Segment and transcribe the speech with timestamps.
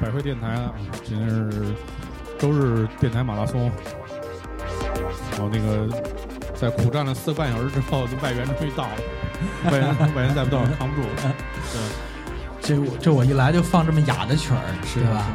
[0.00, 0.72] 百汇电台啊！
[1.04, 1.74] 今天是
[2.38, 3.70] 周日电台马拉松，
[5.32, 5.88] 然后那个
[6.54, 8.90] 在苦战了四个半小时之后，外援终于到了，
[9.72, 11.14] 外援外援再不到扛不住了。
[11.72, 11.80] 对
[12.60, 15.26] 这我这我一来就放这么哑的曲儿，是对吧？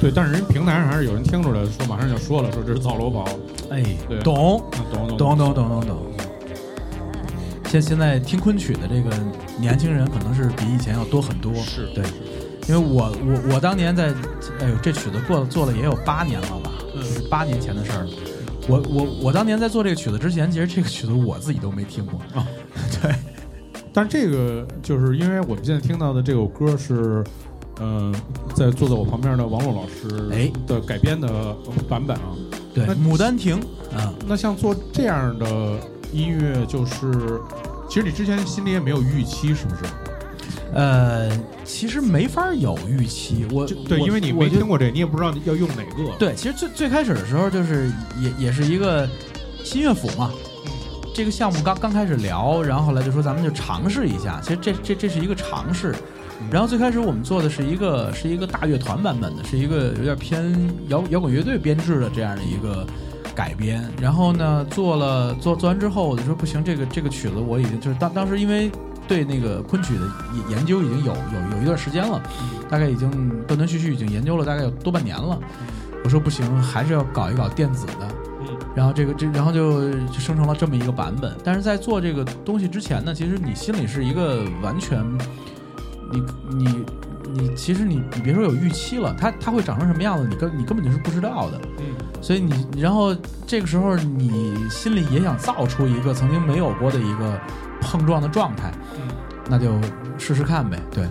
[0.00, 3.24] 对，但是人平台上还是有人听出来，说马上就说了，说这是造楼宝。
[3.70, 6.07] 哎对，懂嗯懂懂懂懂懂懂懂。
[7.68, 9.14] 现现在听昆曲的这个
[9.60, 12.02] 年轻人可能是比以前要多很多，是对，
[12.66, 14.08] 因为我我我当年在，
[14.60, 18.10] 哎呦，这曲子过了做了也有八年了吧，嗯就是八年前的事儿了。
[18.66, 22.46] 我我我当年在做这个曲子之前，其实这个曲子我自己都没听过啊。
[23.02, 23.14] 对，
[23.92, 27.22] 但这个就是因为我们现在听到的这首歌是，
[27.80, 28.12] 呃，
[28.54, 31.54] 在坐在我旁边的王璐老师哎的改编的
[31.88, 32.34] 版本啊。
[32.74, 33.60] 对，那《牡丹亭》
[33.96, 35.78] 啊，那像做这样的
[36.12, 37.10] 音乐，就是
[37.88, 39.82] 其实你之前心里也没有预期，是不是？
[40.74, 41.30] 呃，
[41.64, 46.14] 其实没法有预期，我对，因为你没听过这，你也不知道要用哪个。
[46.18, 47.90] 对，其实最最开始的时候，就是
[48.20, 49.08] 也也是一个
[49.64, 50.30] 新乐府嘛。
[51.14, 54.40] 这个项目刚刚开始聊，然后后来就说咱们就尝试一下。
[54.42, 55.94] 其实这这这是一个尝试。
[56.52, 60.54] 然后最开始我们做的是一个是一个大乐团版本的，是一个有点偏
[60.88, 62.86] 摇摇滚乐队编制的这样的一个
[63.38, 63.88] 改编。
[64.02, 68.68] 然后呢，做了做做完之后，我就说不行，这个这个曲子我已经就是当当时因为
[69.06, 70.00] 对那个昆曲的
[70.48, 72.20] 研研究已经有有有一段时间了，
[72.68, 73.08] 大概已经
[73.46, 75.38] 断断续续已经研究了大概有多半年了。
[76.02, 78.08] 我说不行，还是要搞一搞电子的。
[78.40, 81.36] 嗯然后这个这然后就就生成了这么一个版本。
[81.42, 85.04] 但是在做这个东西之前呢，其实你心里是一个完全，
[86.12, 86.84] 你你
[87.32, 91.60] 你其实你你别说有预期了，它它会长成什么样子，你根你根本就是不知道的。
[91.78, 91.84] 嗯
[92.20, 93.14] 所以你然后
[93.46, 97.40] 这个时候你心里也想造出一个曾经没有过的一个
[97.80, 99.08] 碰撞的状态，嗯。
[99.48, 99.80] 那就
[100.18, 100.78] 试试看呗。
[100.90, 101.06] 对，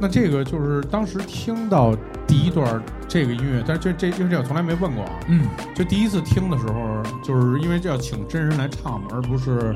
[0.00, 1.94] 那这个就是当时听到
[2.28, 5.46] 第一段这个音乐，但是这这因为这我从来没问过啊，嗯。
[5.74, 9.74] 就第一次听的时候，就是因为这要请真人来唱嘛，而不是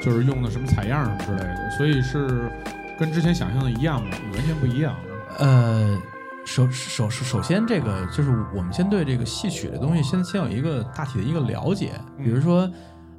[0.00, 2.48] 就是用的什么采样什么之类的，所以是
[2.96, 4.16] 跟之前想象的一样吗？
[4.34, 4.94] 完全不一样。
[5.38, 5.96] 呃，
[6.44, 11.92] 首首首首先，这个就是我们先对这个戏曲的东西先先有一个大体的一个了解。
[12.18, 12.68] 比如说，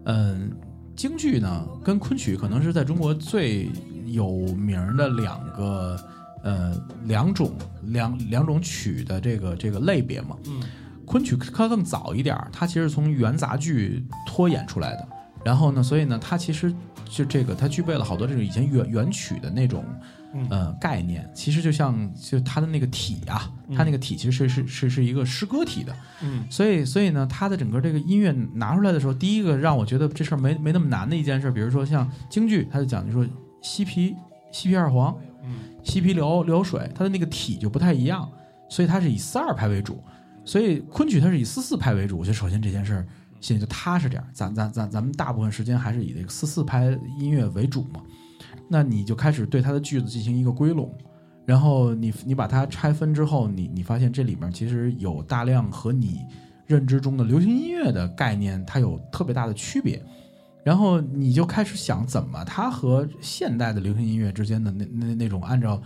[0.06, 0.52] 嗯、
[0.96, 3.70] 京剧呢跟昆曲可能是在中国最
[4.06, 5.98] 有名儿的两个
[6.44, 6.76] 呃
[7.06, 10.36] 两种两两种曲的这个这个类别嘛。
[10.48, 10.62] 嗯
[11.06, 15.08] 昆曲它更早一点儿，它其实从元杂剧脱演出来的。
[15.44, 16.72] 然后呢，所以呢，它其实
[17.06, 19.84] 就这个，它具备了好多这种以前元元曲的那种
[20.34, 21.30] 嗯呃概念。
[21.34, 25.96] 其实就像就它的那个体啊，它那个体其实是是是是一个诗歌体的。
[26.22, 33.28] 嗯所以所以呢，它的整个这个音乐拿出来的时候，第一个让我觉得这事儿没没那么难的一件事，比如说像京剧，它就讲究说
[33.62, 34.16] 西皮
[34.52, 38.30] 西皮二黄，嗯西皮流流水，它的那个体就不太一样，
[38.70, 40.04] 所以它是以四二拍为主。
[40.46, 43.08] 所以昆曲它是以四四拍为主，就首先这件事儿
[43.40, 44.28] 心里就踏实点儿。
[44.34, 48.02] 咱咱咱咱们大部分时间还是以这个四四拍音乐为主嘛，
[48.70, 50.96] 那你就开始对它的句子进行一个归拢，
[51.46, 56.20] 然后你你把它拆分之后，你你发现这里面其实有大量和你
[56.68, 60.02] 认知中的流行音乐的概念，它有特别大的区别。
[60.64, 65.82] 然后你就开始想怎么它和现代的流行音乐之间的那那那种按照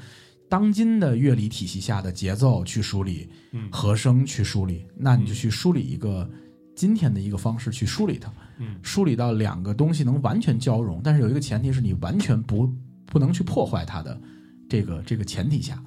[0.50, 6.30] 当今的乐理体系下的节奏去梳理，嗯和声去梳理，那你就去梳理一个
[6.76, 8.76] 今天的一个方式去梳理它，嗯。
[8.82, 12.70] 梳理到两个东西能完全交融，但是有一个前提是你完全不
[13.06, 14.20] 不能去破坏它的
[14.68, 15.82] 这个这个前提下，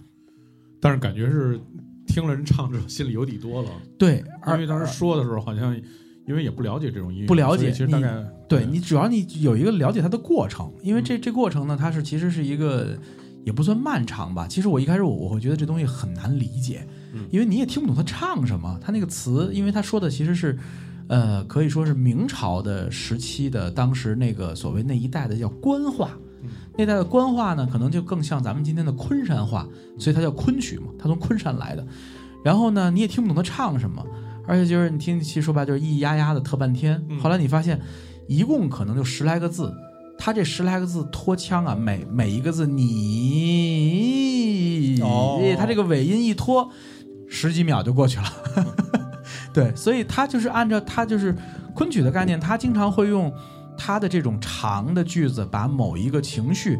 [0.81, 1.61] 但是感觉是
[2.07, 5.77] 听了人唱之后心里有底多了，对，因而为当时说的时候好像
[6.27, 12.97] 因为也不了解这种音乐，不了解其实大概对你主要你有一个了解它的过程，因为这这过程呢，它是其实是一个
[13.45, 14.47] 也不算漫长吧。
[14.47, 16.87] 其实我一开始我我会觉得这东西很难理解，
[17.31, 20.59] 因为你也听不懂他唱什么，他那个词，因为他说的其实是。
[21.09, 26.11] 呃，可以说是明朝的时期的，当时那个所谓那一代的叫官话，
[26.77, 29.69] 那代的官话呢，可能就更像咱们今天的昆山话，
[30.01, 31.87] 所以它叫昆曲嘛，它从昆山来的。
[32.45, 34.05] 然后呢，你也听不懂他唱什么，
[34.49, 37.01] 而且就是你听，其实说白就是咿咿呀呀的特半天。
[37.23, 37.81] 后来你发现，
[38.27, 39.73] 一共可能就十来个字，
[40.19, 42.83] 他这十来个字拖腔啊，每每一个字你，
[45.03, 46.69] 哦他这个尾音一拖，
[47.29, 48.25] 十几秒就过去了。
[49.53, 51.35] 对，所以他就是按照他就是
[51.75, 53.33] 昆曲的概念，他经常会用
[53.77, 56.79] 他的这种长的句子，把某一个情绪、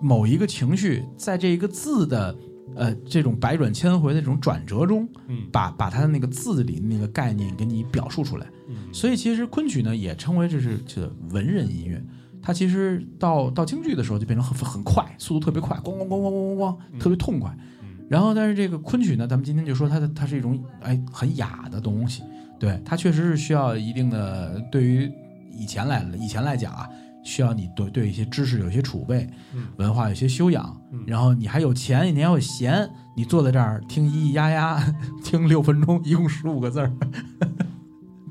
[0.00, 2.36] 某一个情绪在这一个字的
[2.76, 8.46] 呃这种百转千回的这种转折中，嗯把把他的那个字里那个概念给你表述出来。
[8.68, 12.02] 嗯所以其实昆曲呢也称为这是这文人音乐。
[12.42, 17.50] 它其实到到京剧的时候就变成很很快，速度特别快，咣咣咣咣咣咣咣，特别痛快。
[17.58, 17.64] 嗯
[18.08, 22.22] 然后，但是这个昆曲呢，咱们今天就说它的它是一种哎很雅的东西，
[22.58, 25.10] 对它确实是需要一定的对于
[25.52, 26.88] 以前来以前来讲啊，
[27.24, 29.66] 需要你对对一些知识有一些储备，嗯。
[29.78, 31.02] 文化有些修养，嗯。
[31.06, 34.94] 然后你还有钱，你还有闲，你坐在这儿听咿咿呀呀，
[35.24, 36.92] 听六分钟，一共十五个字儿，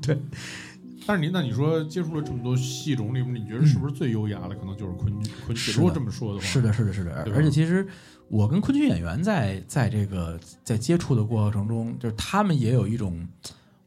[1.06, 5.30] 但是您那你说接触了这么多戏种里面，你觉得是不是最优雅的可能就是昆剧？
[5.44, 7.86] 昆曲，果这么说的话，是的，是的，是的，而且其实
[8.28, 13.28] 我跟昆曲演员在在这个在接触的过程中，就是他们也有一种，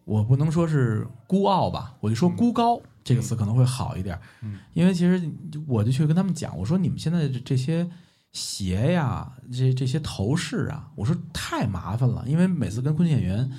[0.06, 5.20] 我不能说是孤傲吧，我就说孤高、这个词可能会好一点，嗯因为其实
[5.68, 7.90] 我就去跟他们讲，我说你们现在这这些
[8.32, 13.50] 鞋呀，这这些头饰啊，我说太麻烦了，因为每次跟昆曲演员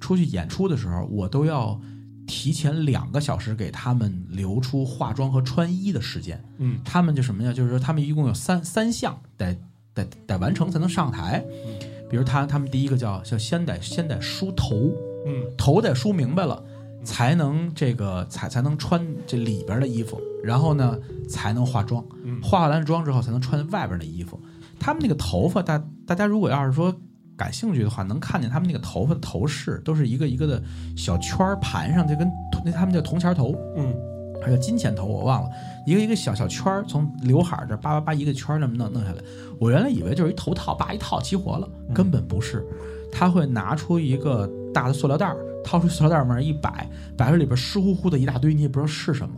[0.00, 1.78] 出去演出的时候，我都要。
[2.26, 7.52] 提前两个小时给他们留出化妆和穿衣的时间，嗯他们就什么呀？
[7.52, 9.56] 就是说他们一共有三三项得
[9.94, 11.44] 得得完成才能上台。
[11.66, 14.92] 嗯比如他他们第一个叫叫先得先得梳头，
[15.26, 16.62] 嗯头得梳明白了，
[17.02, 24.38] 才能这个才才能穿这里边的衣服，然后呢才能化妆，嗯化完妆之后才能穿外边的衣服。
[24.78, 26.94] 他们那个头发，大大家如果要是说
[27.42, 30.62] 感兴趣的话，能看见他们那个头发的头饰都是一个一个的
[30.96, 32.30] 小圈儿盘上，就跟
[32.64, 33.92] 那他们叫铜钱头，嗯
[34.40, 35.50] 还有金钱头，我忘了，
[35.84, 39.18] 一个一个小小圈儿，从刘海这儿叭叭叭一个圈儿那么弄弄下来。
[39.58, 42.64] 我原来以为就是一头套，叭一套齐活了，根本不是。
[43.10, 49.34] 他会拿出一个大的塑料袋儿，掏出塑料袋儿往那儿一摆，摆出里边湿乎乎的一大堆，你也不知道是什么。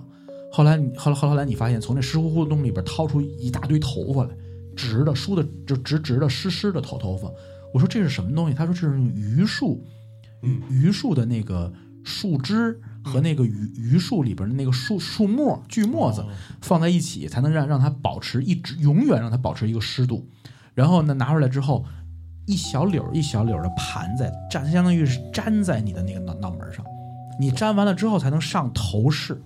[0.52, 4.30] 后来你后来后来你发现，从那湿乎乎的东西里边掏出一大堆头发来，
[4.76, 7.30] 直的梳的就直直的湿湿的头头发。
[7.74, 8.54] 我说这是什么东西？
[8.54, 9.84] 他说这是用榆树，
[10.42, 11.72] 嗯榆树的那个
[12.04, 16.28] 树枝和那个榆榆树里边的那个树树末锯末子哦
[16.60, 20.30] 放在一起，才能让让它保持一直永远让它保持一个湿度。
[20.72, 21.84] 然后呢，拿出来之后，
[22.46, 26.86] 一小绺一小绺的盘在粘，相当于是粘在你的那个脑脑门上。
[27.40, 29.42] 你粘完了之后，才能上头饰，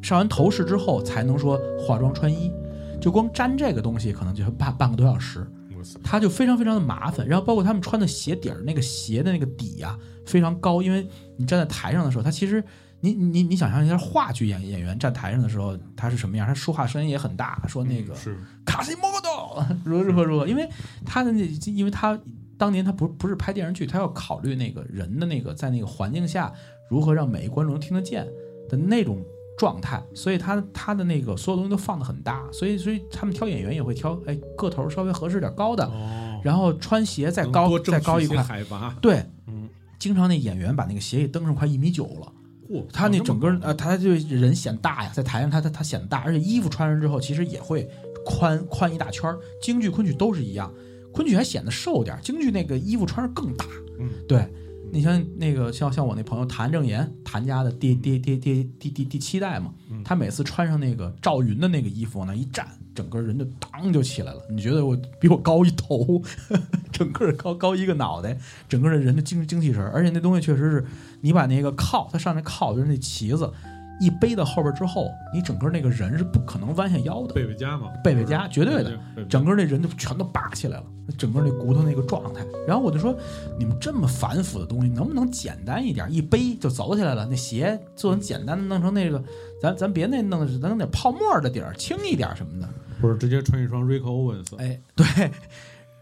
[0.00, 2.52] 上完头饰之后，才能说化妆穿衣。
[3.00, 5.44] 就光粘这个东西，可能就要半半个多小时。
[5.84, 7.26] 我操它就非常非常的麻烦。
[7.26, 12.64] 然后包括他们穿的鞋底儿，那个鞋的那个底呀、非常高，因为你站在台上的时候，他其实
[13.00, 16.46] 你你你想象一下，话剧演演员站台上的时候，他是什么样？
[16.46, 20.68] 他说话声音也很大，说那个是卡西莫多如何如何如何，因为
[21.04, 22.18] 他的那，因为他
[22.56, 26.52] 当年他不不是拍电视剧，他要考虑那个人的那个在那个环境下
[26.88, 28.26] 如何让每一观众都听得见
[28.68, 29.22] 的那种
[29.56, 39.68] 状态，所以他他的那个所有东西都放的很大，所以所以他们挑演员也会挑哎个头稍微合适点高的，哦，然后穿鞋再高再高一块，海拔，对，嗯，
[39.98, 42.32] 经常那演员把那个鞋给蹬上快一米九了。
[42.70, 47.88] 嚯，他那整个呃，他就人显大呀，在台上他他他显大，而且衣服穿上之后，其实也会
[48.24, 49.38] 宽宽一大圈儿。
[49.62, 50.72] 京剧、昆曲都是一样，
[51.12, 53.66] 昆曲还显得瘦点儿，京剧那个衣服穿上更大。
[54.00, 54.48] 嗯，对，
[54.94, 64.40] 你像那个像像我那朋友谭正岩，谭家的第第第第第第第七代嘛，嗯他每次穿上那个赵云的那个衣服往那一站，整个人就当就起来了。
[64.48, 66.22] 你觉得我比我高一头，
[66.92, 70.84] 整个高高一个脑袋，整个人的精精气神儿，而且那东西确实是，
[71.22, 73.52] 你把那个靠，它上面靠就是那旗子，
[74.00, 78.98] 一背到后边之后，你整个那个人是不可能弯下腰的，贝贝佳嘛，贝贝佳绝对的，
[79.28, 80.84] 整个那人就全都拔起来了，
[81.16, 82.44] 整个那骨头那个状态。
[82.66, 83.16] 然后我就说，
[83.58, 86.06] 你们这么繁复的东西，能不能简单一点？
[86.12, 87.26] 一背就走起来了。
[87.26, 89.22] 那鞋做成简单的，弄成那个，
[89.60, 92.68] 咱咱别那弄，咱弄点泡沫的底儿，轻一点什么的。
[93.02, 95.06] 或者直接穿一双 Rick Owens，哎，对。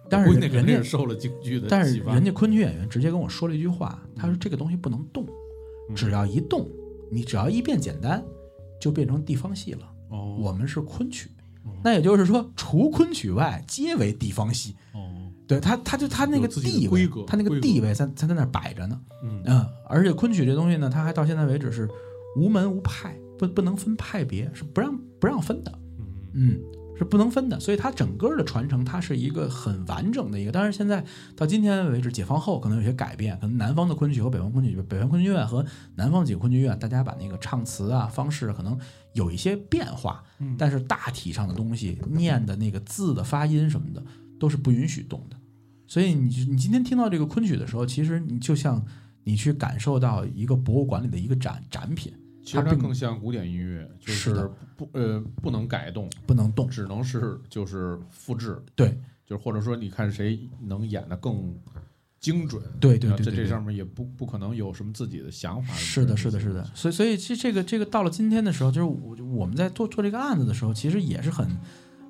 [0.09, 5.25] 但是人家受了京剧的但是人家昆曲演员直接跟我说了一句话，他说这个东西不能动，
[5.89, 6.69] 嗯只要一动，
[7.13, 8.25] 你只要一变简单，
[8.81, 9.93] 就变成地方戏了。
[10.09, 11.31] 哦，我们是昆曲
[11.65, 14.75] 哦，那也就是说，除昆曲外，皆为地方戏。
[14.95, 19.01] 哦，对他，他就他那个地位，他那个地位在在在那儿摆着呢。
[19.23, 21.89] 嗯嗯，而且昆曲这东西呢，它还到现在为止是
[22.37, 25.73] 无门无派，不不能分派别，是不让不让分的。
[25.99, 26.61] 嗯嗯，
[27.03, 27.59] 是不能分的。
[27.59, 30.53] 所以它整个的传承，它是一个很完整的一个。
[30.53, 31.05] 当然，现在
[31.37, 35.65] 到今天为止，解放后可能有些改变，可能南方的昆曲和北方昆曲，北方昆剧院和
[35.97, 38.79] 南方几个昆剧院，大家把那个唱词啊方式可能
[39.15, 44.03] 有一些变化，嗯但是大体上的东西，念的那个字的发音什么的，
[44.39, 45.37] 都是不允许动的。
[45.87, 48.83] 所以你你今天听到这个昆曲的时候，其实你就像
[49.25, 52.13] 你去感受到一个博物馆里的一个展展品，
[52.45, 56.69] 其实它更像古典音乐，就是不呃不能改动，不能动。
[56.69, 61.55] 只能是就是复制，对就是或者说你看谁能演的更
[62.19, 65.75] 精准，对对然后在这对对对上面也不不可能有什么自己的想法。
[65.75, 66.65] 是的，是的，是的。
[66.75, 71.49] 所以，所以其实这个这个到了今天的时候，就是我我们在做做这个案子的时候，其实也是很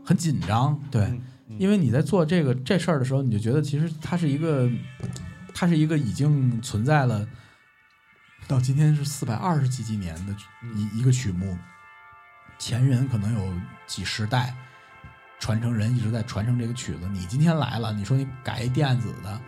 [0.04, 4.70] 很紧张，对，嗯嗯因为你在做这个这事儿的时候，你就觉得其实它是一个，
[5.54, 7.26] 它是一个已经存在了
[8.48, 10.34] 到今天是四百二十几几年的
[10.74, 11.56] 一一个曲目，
[12.58, 13.52] 前人可能有
[13.86, 14.54] 几十代
[15.38, 17.08] 传承人一直在传承这个曲子。
[17.10, 19.40] 你今天来了，你说你改一电子的，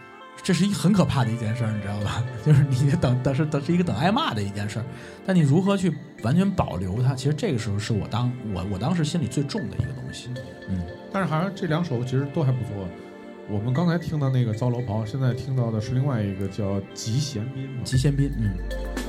[0.43, 2.23] 这是一很可怕的一件事儿，你知道吧？
[2.45, 4.85] 就是你等等是等是一个等挨骂的一件事儿。
[5.27, 7.15] 但你如何去完全保留它？
[7.15, 10.31] 其实这个时候是我当我我当时心里最重的一个东西。
[10.69, 10.83] 嗯，
[11.13, 12.89] 但是好像这两首其实都还不错。
[13.51, 17.83] 我们刚才听到那个糟楼袍，现在听到的是另外一个叫《吉贤斌》嘛。
[17.85, 19.04] 集贤宾，嗯。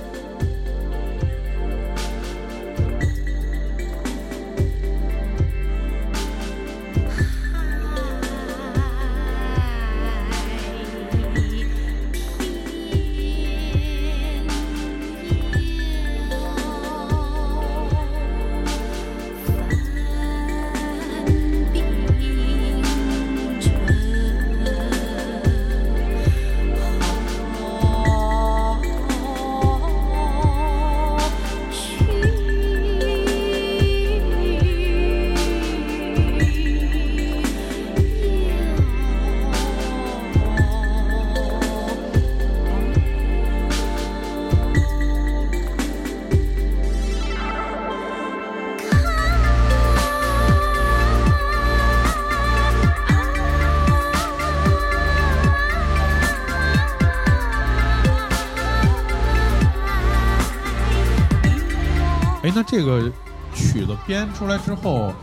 [62.65, 63.11] 这个
[63.53, 65.13] 曲子编出来之后，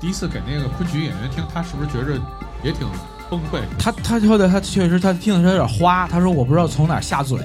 [0.00, 2.20] 第一次给那个昆曲演员听，他是不是觉着
[2.62, 2.86] 也挺
[3.30, 3.60] 崩溃？
[3.78, 7.38] 他他说的他确实他听的时候有点花，他说我不知道从哪儿下嘴，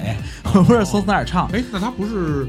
[0.54, 1.48] 我不知道从哪儿唱。
[1.52, 2.46] 哎，那他不是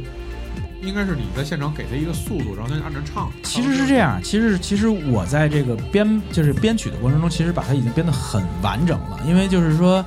[0.81, 3.29] 应该是你在现场给他一个速度，然后他就按着唱？
[3.43, 10.03] 其实是这样，其实其实我在这个编就是编曲的过程中，其实把它已经编得很完整了，因为就是说，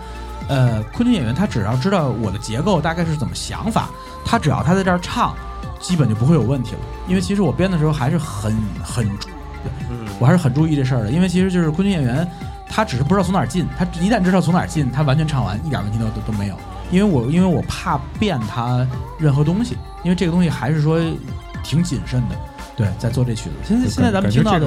[0.48, 3.88] 呃，昆曲演员他只要知道我的结构大概是怎么想法，
[4.24, 5.34] 他只要他在这儿唱，
[5.84, 6.78] 基本就不会有问题了。
[7.06, 9.06] 因为其实我编的时候还是很很
[9.90, 12.26] 嗯，我还是很注意这事儿的，因为其实就是昆曲演员，
[12.66, 16.56] 他只是不知道从哪儿进，他一旦知道从哪儿进，他完全唱完一点问题都都都没有。
[16.90, 18.86] 因为我因为我怕变他
[19.18, 20.98] 任何东西，因为这个东西还是说
[21.62, 22.36] 挺谨慎的。
[22.76, 23.56] 对，在做这曲子。
[23.64, 24.66] 现在现在咱们听到的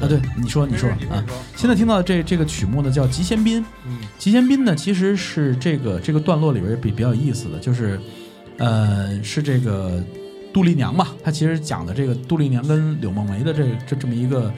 [0.00, 1.24] 啊，对，你说你说啊，
[1.56, 3.62] 现在听到的这这个曲目呢叫《集贤宾》。
[3.86, 8.00] 嗯集贤宾呢其实是这个这个段落里边比比较有意思的，就是
[8.58, 10.02] 呃是这个
[10.56, 14.50] 杜丽娘嘛，她其实讲的这个杜丽娘跟柳梦梅的这这这么一个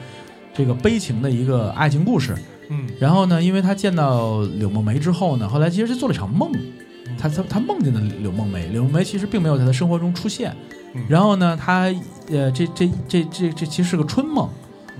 [0.53, 2.33] 这个悲情的一个爱情故事。
[2.69, 6.53] 嗯然后呢，因为他见到柳梦梅之后呢，后来其实是做了一场梦，
[7.17, 10.55] 他他他梦见的柳梦梅，柳梦梅其实并没有在他生活中出现
[10.93, 11.03] 嗯。
[11.09, 11.93] 然后呢，他
[12.29, 14.47] 呃这这这这这其实是个春梦，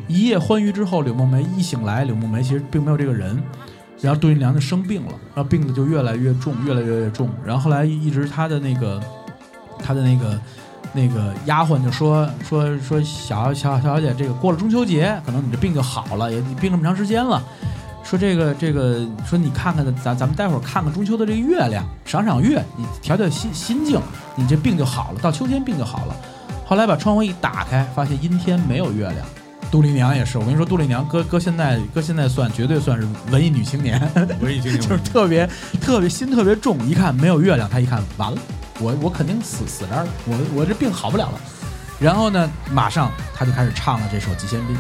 [0.10, 3.42] 一夜欢愉之后，柳梦梅一醒来，柳梦梅其实并没有这个人。
[4.02, 7.30] 然后杜丽娘就生病了，然后病的就越来越重，越来越越重。
[7.46, 9.02] 然后后来一直他的那个
[9.78, 10.40] 他的那个
[10.94, 17.42] 那个丫鬟就说说说小小小小姐，这个过了中秋节，可能你这病就好了，也你病这么长时间了。
[18.04, 24.02] 说这个这个，说你看看咱咱们待会儿看看中秋的这个月亮，赏赏月，你调调心心境，
[24.36, 26.16] 你这病就好了，到秋天病就好了。
[26.66, 29.18] 后来把窗户一打开，发现阴天没有月亮。
[29.70, 34.02] 杜丽娘也是，我跟你说，杜丽娘搁搁现在搁现在算，绝对算是文艺女青年，
[34.42, 35.48] 文艺青年 就是特别
[35.80, 36.84] 特别心特别重。
[36.88, 38.38] 一看没有月亮，她一看完了，
[38.80, 41.40] 我我肯定死死这儿了，我我这病好不了了。
[42.00, 44.76] 然后呢，马上他就开始唱了这首《极限宾》。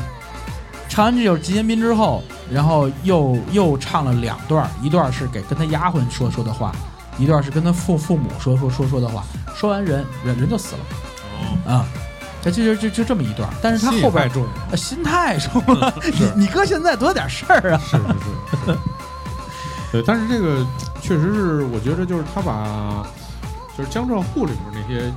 [0.87, 6.73] 唱完这首《极限宾》之后，然后又又唱了两段儿，一段是给跟他丫鬟说说的话，
[7.17, 9.23] 一段是跟他父父母说说说说的话。
[9.55, 10.81] 说完人人人就死了
[11.65, 11.85] 哦，啊，
[12.41, 13.53] 这就就就就这么一段儿。
[13.61, 15.93] 但是他后边太重心太重了，
[16.35, 17.81] 你你哥现在多点事儿啊。
[17.83, 18.77] 是是是是。
[19.91, 20.65] 对，但是这个
[21.01, 23.05] 确实是，我觉得就是他把
[23.79, 25.09] 就是江浙沪里面那些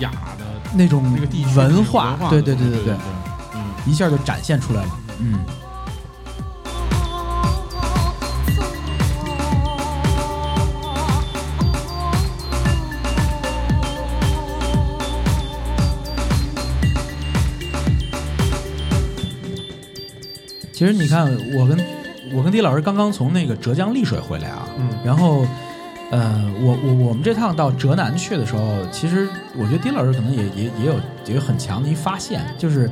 [0.00, 2.94] 雅的那种那个地区文化，对对对对对，
[3.54, 4.88] 嗯，一下就展现出来了。
[5.20, 5.38] 嗯，
[20.74, 21.24] 其实你看，
[21.56, 21.78] 我跟
[22.34, 25.46] 我跟狄老师刚刚从那个浙江丽水回来啊，嗯然后，
[26.10, 30.94] 呃，我我我们这趟到浙南去的时候，其实我觉得丁老师可能也也也有
[31.26, 32.90] 也有很强的一发现，就是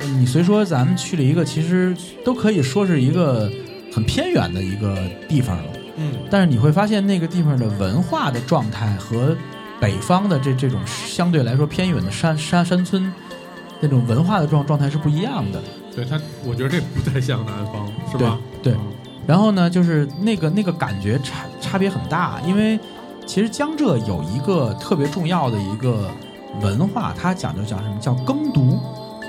[0.00, 3.50] 呃你虽说咱们去了一个其实都可以说是一个
[3.92, 4.96] 很偏远的一个
[5.28, 5.64] 地方了，
[5.96, 9.36] 嗯但是你会发现那个地方的文化的状态和
[9.78, 13.12] 北方的这这种相对来说偏远的山山山村
[13.80, 15.62] 那种文化的状状态是不一样的。
[15.94, 18.38] 对他，我觉得这不太像南方，是吧？
[18.62, 18.92] 对对嗯
[19.26, 22.78] 然后呢，就是那个那个感觉差差别很大，因为
[23.26, 26.08] 其实江浙有一个特别重要的一个
[26.62, 28.78] 文化，它讲究讲什么叫耕读。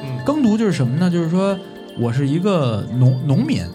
[0.03, 1.09] 嗯耕读就是什么呢？
[1.09, 1.57] 就是说
[1.97, 3.65] 我是一个农农民，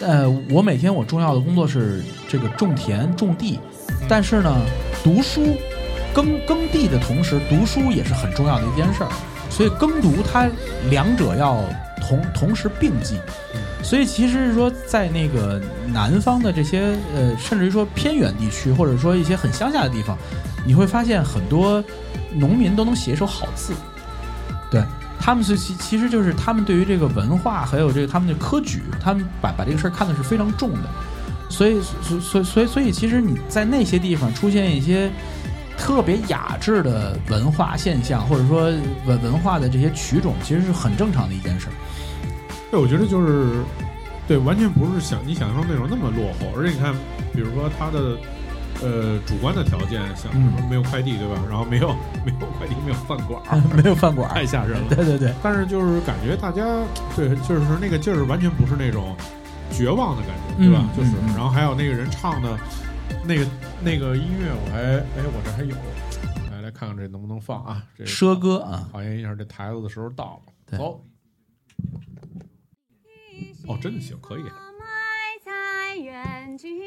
[0.00, 3.58] 呃，我每天我重要的工作是这个种田种地，
[4.08, 4.54] 但是呢，
[5.02, 5.56] 读书
[6.14, 9.10] 耕耕地的同时，读书也是很重要的一件事儿。
[9.50, 10.46] 所以耕读它
[10.90, 11.64] 两者要
[12.00, 13.18] 同同时并进。
[13.82, 15.60] 所以其实是说，在那个
[15.92, 20.18] 南方的这些呃，甚至于说偏远地区，或者说一些很乡下的地方，
[20.66, 21.82] 你会发现很多
[22.34, 23.72] 农民都能写一手好字。
[24.70, 24.82] 对
[25.18, 30.88] 他们是其其实就是他们对于这个文化还有这个他们的科举，他们把把这个事儿看的是非常重的。
[31.48, 35.10] 所以所所所以所以其实你在那些地方出现一些
[35.78, 38.64] 特别雅致的文化现象，或者说
[39.06, 41.72] 文文化的这些曲种，其实是很正常的一件事儿。
[42.70, 43.62] 对，我觉得就是
[44.26, 46.94] 对，完全不是想你想象中那种那么落后，而且你看，
[47.32, 48.18] 比如说他的
[48.82, 51.40] 呃主观的条件，像什么没有快递，对吧？
[51.48, 51.88] 然后没有
[52.26, 53.42] 没有快递，没有饭馆，
[53.74, 54.94] 没有饭馆，太吓人了。
[54.94, 56.62] 对对对，但是就是感觉大家
[57.16, 59.16] 对，就是那个劲儿，完全不是那种
[59.72, 60.84] 绝望的感觉，对吧？
[60.84, 62.58] 嗯就是然后还有那个人唱的
[63.24, 63.46] 那个
[63.82, 65.74] 那个音乐，我还哎，我这还有，
[66.52, 67.82] 来来看看这能不能放啊？
[67.96, 71.02] 这奢歌啊，考验一下这台子的时候到了，走。
[73.68, 74.42] 哦，真的行，可以。
[74.42, 74.48] 埋
[75.44, 76.80] 在远近，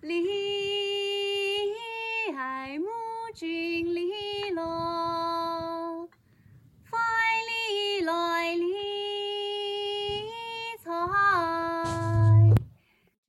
[0.00, 0.26] 离
[2.34, 2.86] 爱慕
[3.34, 6.08] 君离落，
[6.88, 6.98] 快
[7.46, 8.64] 离来离
[10.82, 10.88] 财，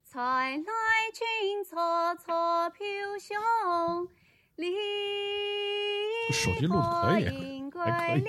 [0.05, 0.63] 财来
[1.13, 2.79] 君错错飘
[3.19, 3.37] 香，
[4.55, 4.73] 离
[6.31, 7.25] 手机录得可以
[7.75, 8.21] 还可以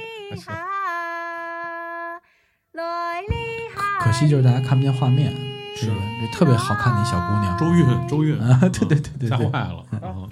[4.11, 5.33] 可惜就是大家看不见画面，
[5.77, 9.85] 是这特别好看的一小姑娘，周韵，周韵啊对对对对对吓坏了。
[10.03, 10.29] 然后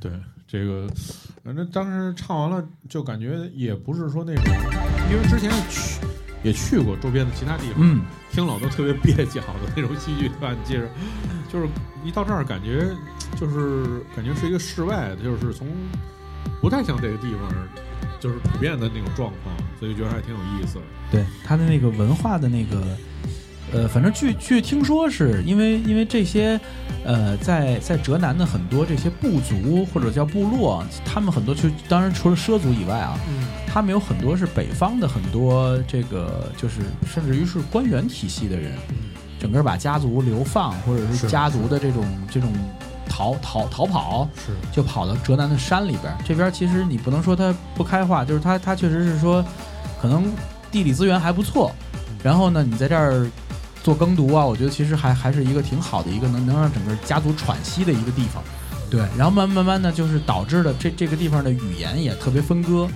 [0.00, 0.10] 对
[0.48, 0.88] 这个，
[1.44, 4.44] 反正当时唱完了，就感觉也不是说那种，
[5.10, 6.00] 因为之前去
[6.42, 10.56] 也去过周边的其他地方，嗯，听老都特别蹩脚的那种戏剧，对吧？
[10.58, 10.88] 你记着，
[11.52, 11.68] 就是
[12.02, 12.88] 一到这儿感觉
[13.36, 15.68] 就是感觉是一个室外的，就是从
[16.58, 17.52] 不太像这个地方
[18.22, 20.82] 就是普遍的那种状况，所以觉得还挺有意思的。
[21.10, 22.80] 对他的那个文化的那个，
[23.72, 26.58] 呃，反正据据听说是因为因为这些，
[27.04, 33.44] 呃，在在浙南的很多这些部族或者叫部落，他们很多就当然除了畲族以外啊，嗯。
[33.66, 39.10] 他们有很多是北方的很多这个就是甚至于是官员体系的人，嗯。
[39.40, 41.26] 整个把家族流放或者是是。
[41.26, 42.52] 家族的这种这种
[43.12, 46.16] 逃逃逃跑，是就跑到浙南的山里边。
[46.24, 49.44] 这边其实你不能说它不开化，就是它它确实是说，
[50.00, 50.32] 可能
[50.70, 51.70] 地理资源还不错。
[52.22, 53.28] 然后呢，你在这儿
[53.82, 58.42] 做耕读啊，我觉得其实还还是一个挺好的一个能能让整个家族喘息的一个地方。
[58.88, 62.88] 对，然后慢慢慢慢的就是导致了这这个地方的语言也特别分割。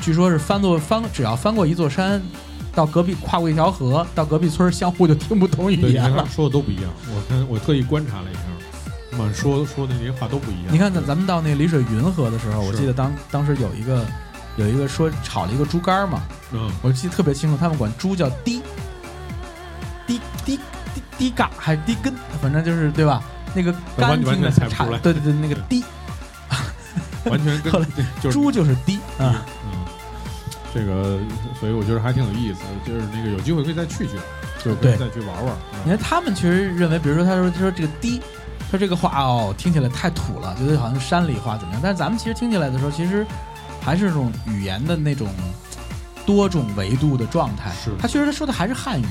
[0.00, 2.20] 据说是翻过翻，只要翻过一座山，
[2.74, 6.26] 到隔壁跨过一条河，到隔壁村相互就听不懂语言了。
[6.26, 6.84] 说的都不一样。
[7.06, 8.40] 我跟我特意观察了一下，
[9.18, 10.72] 满说说的那些话都不一样。
[10.72, 14.04] 你看咱咱们到那个丽水云河的时候，我记得当当时有一个
[14.56, 18.62] 有一个说炒了一个猪肝儿嘛，嗯，我记得特别清楚，他们管猪叫滴
[20.06, 20.58] 滴滴
[20.94, 23.22] 滴滴嘎还是滴根，反正就是对吧？
[23.54, 25.82] 那个干净的全猜不出来差对对对，那个滴
[27.24, 27.72] 完全 跟
[28.20, 29.84] 就是猪就是滴啊，嗯，
[30.72, 31.18] 这个
[31.58, 34.14] 所以我觉得还挺有意思的，就是那个有机会可以再去去，
[34.62, 35.56] 就是可以对再去玩玩。
[35.84, 38.20] 你看他们其实认为，比如说他说他说这个滴，
[38.70, 41.80] 说这个话哦听起来太土了，觉得好像山里话怎么样？
[41.82, 43.26] 但是咱们其实听起来的时候，其实
[43.80, 45.28] 还是这种语言的那种
[46.24, 47.72] 多种维度的状态。
[47.72, 49.06] 是他确实他说的还是汉语，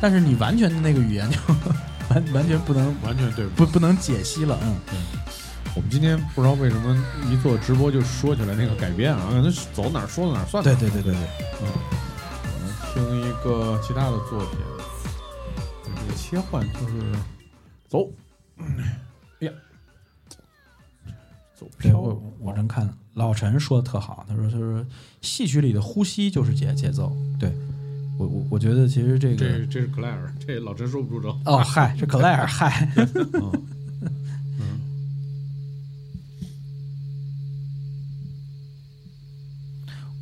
[0.00, 1.38] 但是你完全的那个语言就
[2.10, 4.76] 完完全不能完全对不不能解析了，嗯。
[5.74, 6.96] 我们今天不知道为什么
[7.30, 10.74] 一做直播就说起来那个改编啊，那走哪儿说到哪儿算哪儿。
[10.74, 11.20] 对对对对对，
[11.60, 14.58] 我们听一个其他的作品，
[15.84, 16.94] 这个切换就是
[17.90, 18.08] 走，
[18.58, 19.52] 哎呀，
[21.54, 24.84] 走飘我我真看老陈说的特好，他说他说
[25.20, 27.14] 戏曲里的呼吸就是节节奏。
[27.38, 27.52] 对
[28.18, 31.38] 我我我觉得其实这个这这是克莱尔，这老陈说不出招。
[31.44, 33.52] 哦嗨，是克莱尔 嗨，嗯
[34.58, 34.80] 嗯，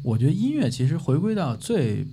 [0.03, 2.05] 我觉得音乐其实回归到最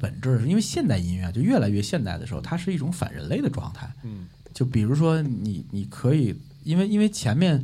[0.00, 3.90] 本质，是因为现代音乐就越来越现代的时候，它是一种反人类的状态。
[4.04, 4.26] 嗯
[4.56, 7.62] 就比如说你你可以，因为因为前面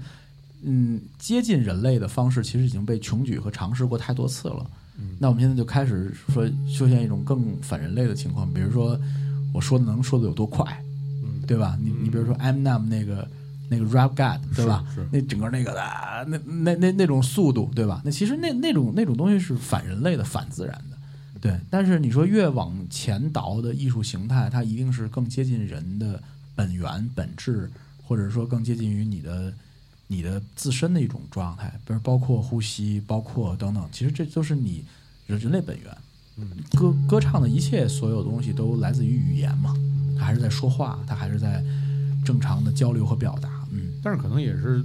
[0.63, 4.71] 嗯接近人类的方式其实已经被穷举和尝试过太多次了。
[4.99, 9.01] 嗯那我们现在就开始说出现一种更反人类的情况，比如说
[9.55, 10.65] 我说的能说的有多快，
[11.25, 11.79] 嗯，对吧？
[11.83, 13.27] 你你比如说 Eminem 那个
[13.71, 14.85] 那个 Rap God，对吧？
[15.11, 18.03] 那整个那个啊，那那那那种速度，对吧？
[18.05, 20.97] 那其实那那种那种东西是反人类的、反自然的，
[21.41, 21.59] 对。
[21.71, 26.23] 但是你说越往前倒的艺术形态，它一定是更接近人的
[26.55, 27.71] 本源、本质，
[28.05, 29.53] 或者说更接近于你的
[30.07, 34.85] 你的自身的一种状态，比如包括呼吸，包括等等，其实这都是你
[35.27, 35.97] 人人类本源。
[36.39, 39.75] 嗯歌歌唱的一切所有东西都来自于语言嘛，
[40.19, 41.63] 他还是在说话，他还是在
[42.25, 43.49] 正常的交流和表达。
[43.71, 44.83] 嗯，但是可能也是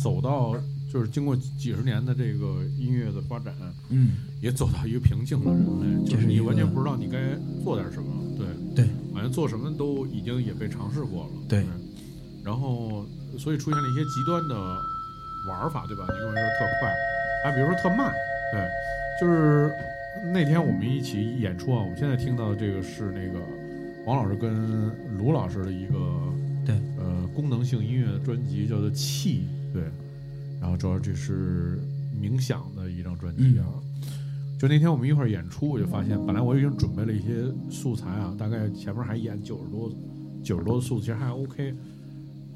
[0.00, 0.54] 走到，
[0.92, 3.54] 就是经过几十年的这个音乐的发展，
[3.90, 5.52] 嗯，也走到一个瓶颈了。
[5.52, 7.18] 人类就是你完全不知道你该
[7.64, 8.46] 做点什么，对。
[8.74, 11.64] 对，好像做什么都已经也被尝试过了，对。
[12.44, 13.04] 然后
[13.38, 14.54] 所以出现了一些极端的
[15.48, 16.06] 玩法，对吧？
[16.12, 16.90] 你认为说特快，
[17.44, 18.12] 啊，比如说特慢，
[18.52, 18.66] 对，
[19.20, 19.72] 就是
[20.32, 23.40] 那天我们一起演出啊，我们现在听到的这个是那个
[24.04, 25.94] 王老师跟卢老师的一个
[26.64, 26.74] 对。
[26.98, 29.42] 呃功能性音乐专辑，叫做《气》，
[29.74, 29.82] 对，
[30.60, 31.78] 然后主要这是
[32.20, 33.66] 冥想的一张专辑啊。
[34.58, 39.92] 就那天我们一块儿演出，我就发现，本来我已经准备了一些素材啊，大概前面还演九十多
[40.42, 41.74] 九十多的素，其实还 OK。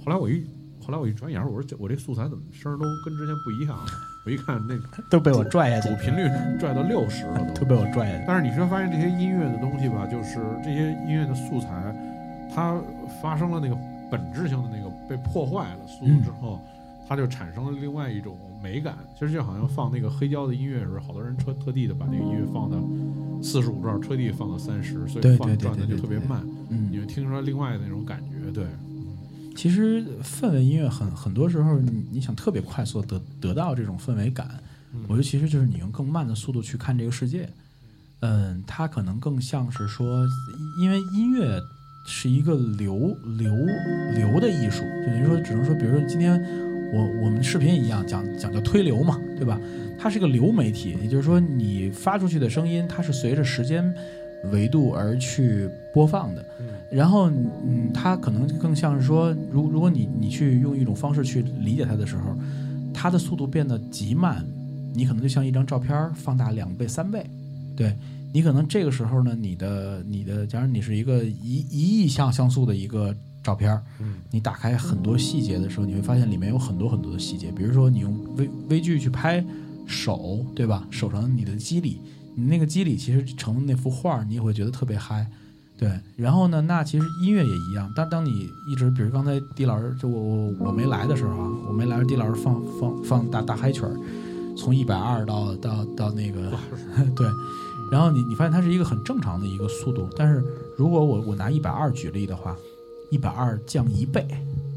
[0.04, 0.42] 后来我一
[0.80, 3.86] 后来我一转眼，我说我这素材怎么声儿都跟之前不一样了？
[4.24, 4.74] 我一看那
[5.10, 6.26] 都被我拽下去主频率
[6.58, 7.66] 拽到六十了都 都。
[7.66, 8.24] 被我拽下去。
[8.26, 11.68] 但是你说发现这些音乐的东西吧，就是这些音乐的素材，
[12.54, 12.80] 它
[13.20, 13.76] 发生了那个
[14.10, 16.58] 本质性的那个被破坏了速度之后，
[17.10, 18.96] 它就产生了另外一种美感。
[19.18, 22.78] 其实就好像放那个黑胶的音乐时候，好多人特特地的把那个音乐放到
[23.42, 28.50] 四十五转，特地放到三十，所以放转的就特别慢，你嗯，会听出来另外的那种感觉。
[28.52, 28.64] 对，
[29.56, 34.48] 其实氛围音乐很很多时候你，你想特别快速地得得到这种氛围感，
[34.94, 37.48] 嗯我觉得其实就是你用更慢的速度去看这个世界。
[38.20, 40.24] 嗯，它可能更像是说，
[40.80, 41.58] 因为音乐
[42.06, 43.52] 是一个流流
[44.14, 46.38] 流的艺术，就等于说，只能说，比如说今天
[46.92, 49.60] 我我们视频一样讲讲究推流嘛，对吧？
[49.98, 53.94] 它是一个流媒体，也就是说，你发出去的声音，它是随着时间
[54.50, 56.44] 维度而去播放的。
[56.58, 62.36] 嗯然后，嗯，它可能更像是说，如如果你你去用一种方式去理解它的时候，
[62.92, 64.44] 它的速度变得极慢，
[64.92, 67.24] 你可能就像一张照片儿放大两倍、三倍，
[67.76, 67.94] 对
[68.32, 73.14] 你可能这个时候呢，你的你的，假如你是一个一一亿像像素的一个
[73.50, 79.44] 照片儿，嗯你打开很多细节的时候，你会发现里面有很多很多的细节，比如说你用微微距去拍
[79.86, 80.86] 手，对吧？
[80.90, 81.98] 手上你的肌理，
[82.36, 85.26] 你那个肌理其实成了那幅画儿，你也会觉得特别嗨。
[85.76, 87.90] 对，然后呢，那其实音乐也一样。
[87.96, 88.30] 当当你
[88.70, 93.96] 一直，比如刚才狄老师，就我我我没来的时候啊，我没来的时候，狄老师放放放大大嗨曲儿，
[94.56, 96.52] 从一百二到到到那个
[97.16, 97.26] 对，
[97.90, 100.44] 然后你你发现它是一个很正常的一个速度，但是
[100.76, 102.54] 如果我我拿一百二举例的话，
[103.10, 104.26] 一百二降一倍，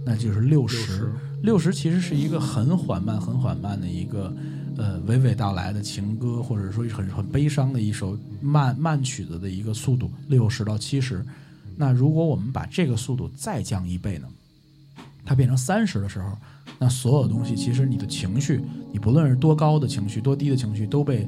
[0.05, 1.11] 那就是六十。
[1.41, 4.33] 六十其实是一个很缓慢、很缓慢的一个
[4.77, 11.23] 呃娓娓道来的情歌，或者说很很悲伤的一首慢慢曲子的一个速度，六十到七十。
[11.75, 14.27] 那如果我们把这个速度再降一倍呢？
[15.25, 16.37] 它变成三十的时候，
[16.79, 21.27] 那所有东西其实你的情绪，你不论是多高的情绪、多低的情绪，都被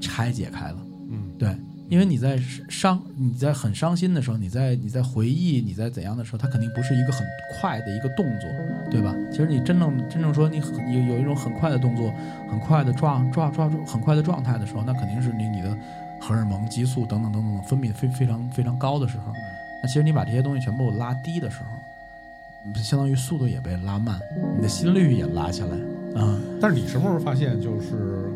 [0.00, 0.78] 拆解开了。
[1.10, 1.56] 嗯对，
[1.94, 2.36] 因为你在
[2.68, 8.50] 伤，你在很伤心的时候，你在你在回忆，你在怎样的时候，它肯定不是一个很快的一个动作，
[8.90, 9.14] 对吧？
[9.30, 12.12] 其实你真正真正说你很有有一种很快的动作，
[12.50, 15.78] 很快的状状状很快的状态的时候，那肯定是你你的
[16.20, 19.32] 荷尔蒙、激素等等等等分泌非非常非常高的时候。
[19.80, 24.18] 那其实你把这些东西全部拉低的时候，相当于速度也被拉慢，
[24.56, 26.36] 你的心率也拉下来啊。
[26.60, 28.32] 但是你什么时候发现，就是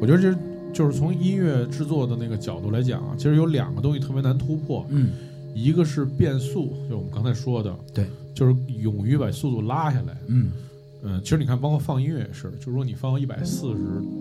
[0.00, 0.38] 我觉得这
[0.76, 5.08] 就是从音乐制作的那个角度来讲啊，其实有两个东西特别难突破，嗯，
[5.54, 10.14] 一个是变速，就我们刚才说的，对，就是勇于把速度拉下来。
[10.26, 10.50] 嗯
[11.02, 13.76] 嗯，其实你看，包括放音乐也是，就是说你放一百四十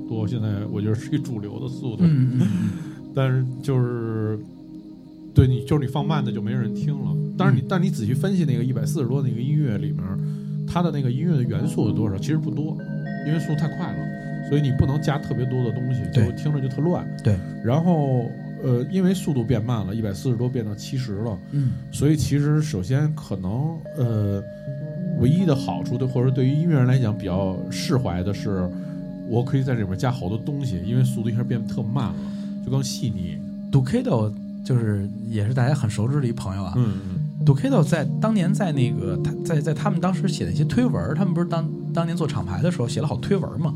[0.08, 2.70] 多，现在我觉得是一主流的速度，嗯嗯嗯
[3.14, 4.40] 但是就是
[5.34, 7.12] 对你就是你放慢的就没人听了。
[7.38, 10.04] 但是你、嗯但你仔细分析那个一百四十多那个音乐里面，
[10.68, 12.18] 它的那个音乐的元素有多少？
[12.18, 12.78] 其实不多，
[13.28, 14.00] 因为速度太快了，
[14.48, 17.08] 所以你不能加特别多的东西，就听着就特乱。
[17.24, 18.30] 对，然后
[18.64, 24.44] 呃，因为速度变慢了，一百四十多变到七十了，嗯所以其实首先可能呃，
[25.20, 28.70] 唯一的好处对或者对于音乐人来讲比较释怀的是，
[29.28, 32.16] 我可以在里面加好多东西，因为速度一下变得特慢了，
[32.64, 33.38] 就更细腻。
[33.72, 34.32] ，Dukedo
[34.64, 36.74] 就是也是大家很熟知的一朋友啊。
[36.76, 43.76] 嗯嗯 Dukedo 在当年在那个他在在他们当时写的一些推文，他们不是当当年做厂牌的时候写了好推文嘛？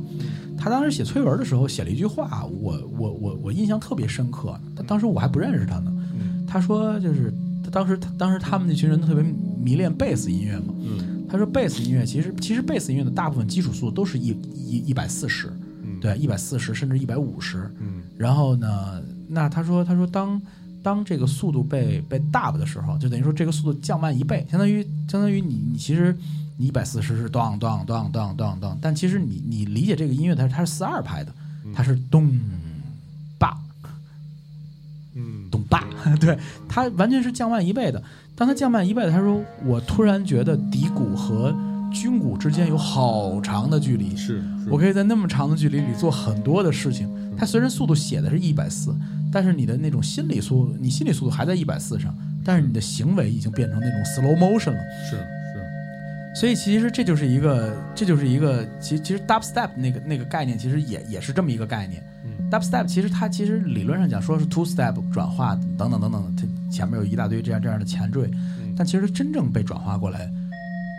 [0.60, 4.60] 他当时写推文的时候写了一句话，我我我我印象特别深刻。
[4.76, 9.24] 他当时我还不认识他呢，嗯他说就是他当时他当时他们那群人都特别
[9.64, 10.74] 迷恋贝斯音乐嘛。
[10.82, 15.48] 嗯他说贝斯音乐其实其实贝斯音乐的大部分基础速度都是一一一百四十，
[15.84, 17.72] 嗯，对，一百四十甚至一百五十。
[17.80, 20.42] 嗯然后呢，那他说他说当
[20.82, 26.18] 当这个速度被被 dub 的时候，就等于说这个速度降慢一倍，相当于相当于你你其实
[26.62, 31.32] 你一百四十是咚咚咚咚咚咚，但其实你你理解这个音乐它它是四二拍的，
[31.74, 32.38] 它是咚
[33.38, 33.58] 吧
[35.16, 35.88] 嗯咚吧，
[36.20, 38.04] 对，它完全是降慢一倍的。
[38.36, 41.56] 当它降慢一倍的，他说我突然觉得底鼓和
[41.94, 47.10] 军鼓之间有好长的距离，是，我可以在那么长的距离里做很多的事情。
[47.38, 48.94] 它虽然速度写的是一百四，
[49.32, 54.80] 但是你的那种心理速，你心理速度还在一百四上，但是你的行为已经变成那种 slow motion 了。
[55.10, 55.26] 是是，
[56.40, 62.02] 所以其实这就是一个，这就是一个，其实其实 dubstep 那个那个概念其实也也是这么一个概念。
[62.24, 68.26] 嗯 dubstep 其实它其实理论上讲说是 two step 转化等等等等，它前面有一大堆这样这样的前缀，
[68.62, 70.32] 嗯但其实真正被转化过来，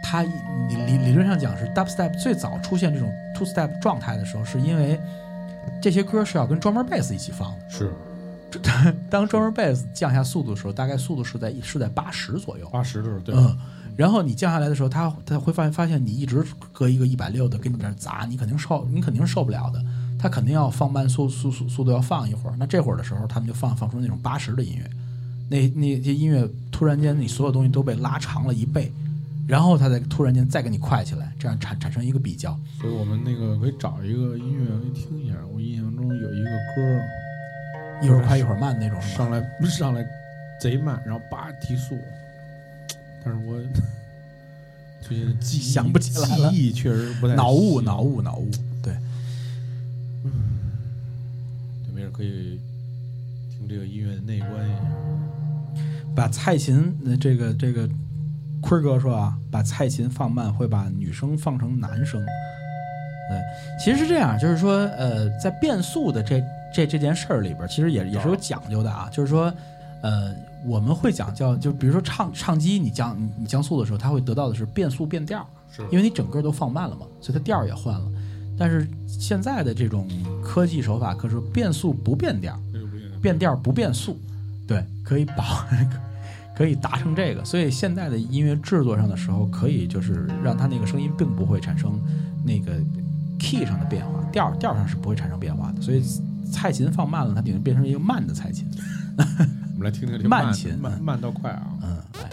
[0.04, 5.00] 它理理理论上讲是 dubstep 最早出现这种 two step 状态的时候，是因为
[5.80, 7.70] 这些歌是要跟 drummer bass 一起放的。
[7.70, 7.90] 是
[9.08, 12.68] 当 drummer bass 降下速度的时候，大概速度是在是在八十左右。
[12.68, 13.58] 八十的时候，对，嗯，
[14.00, 19.84] 然后你降下来的时候，他他会发现发现你一直搁一个一百六的给你这儿砸，你肯定受你肯定是受不了的。
[20.18, 22.56] 他肯定要放慢速速速速度要放一会儿。
[22.58, 24.90] 那这会儿的时候，他们就放放出那种八十的音乐，
[25.50, 28.90] 那那些音乐突然间你所有东西都被拉长了一倍，
[29.46, 32.58] 然后他再突然间再给你快起来，这样产产生一个比较。
[32.80, 35.34] 所以我们那个可以找一个音乐可以听一下。
[35.54, 38.98] 我印象中有一个歌，一会儿快一会儿慢那种？
[39.02, 40.02] 上来上来
[40.58, 41.98] 贼慢，然后叭提速，
[43.24, 43.60] 但是我
[45.00, 48.50] 最近记忆想不起来了记忆确实不太脑雾脑雾脑雾，
[48.82, 48.94] 对。
[51.84, 52.60] 对，没事可以
[53.50, 54.80] 听这个音乐的内观一下。
[56.14, 57.88] 把蔡琴那这个这个
[58.60, 62.20] 坤儿哥说啊，把蔡琴放慢会把女生放成男生。
[63.30, 63.40] 对，
[63.82, 66.42] 其实是这样，就是说呃，在变速的这
[66.74, 69.54] 这这件事儿里边儿，其实也也是有讲究的啊，就是说
[70.02, 70.34] 呃，
[70.66, 78.06] 我们会讲叫就比如说唱唱机，你降你你降速的时候，它会得到的是变速变调，是因为你整个都放慢了嘛，所以它调儿也换了。
[78.58, 80.06] 但是现在的这种
[80.42, 82.58] 科技手法，可是变速不变调，
[83.22, 84.18] 变调不变速，
[84.66, 85.64] 对，可以保，
[86.56, 87.42] 可以达成这个。
[87.44, 91.98] 所以现在的音乐制作上的时候，可以就是让它那个声音并不会产生
[92.44, 92.72] 那个
[93.38, 95.80] key 上的变化，调调上是不会产生变化的。
[95.80, 96.02] 所以
[96.50, 98.66] 蔡琴放慢了，它顶多变成一个慢的蔡琴。
[99.80, 101.62] 我们来听听这慢慢琴慢慢到快啊。
[101.80, 102.28] 嗯，来。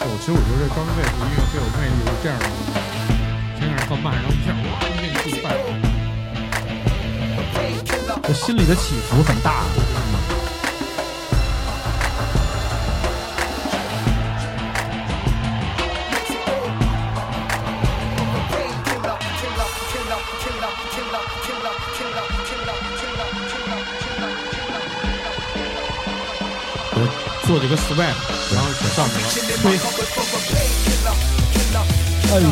[0.00, 2.44] 我其实我觉得这专门贝斯音乐最有魅力是这样的，
[3.60, 5.60] 先开始放慢，然后一下哇，一下就速快了。
[8.22, 9.64] 这心里的起伏很大。
[27.46, 27.98] 做这个 swag，
[28.54, 29.26] 然后上去了，
[29.60, 29.76] 吹，
[32.32, 32.48] 哎呦，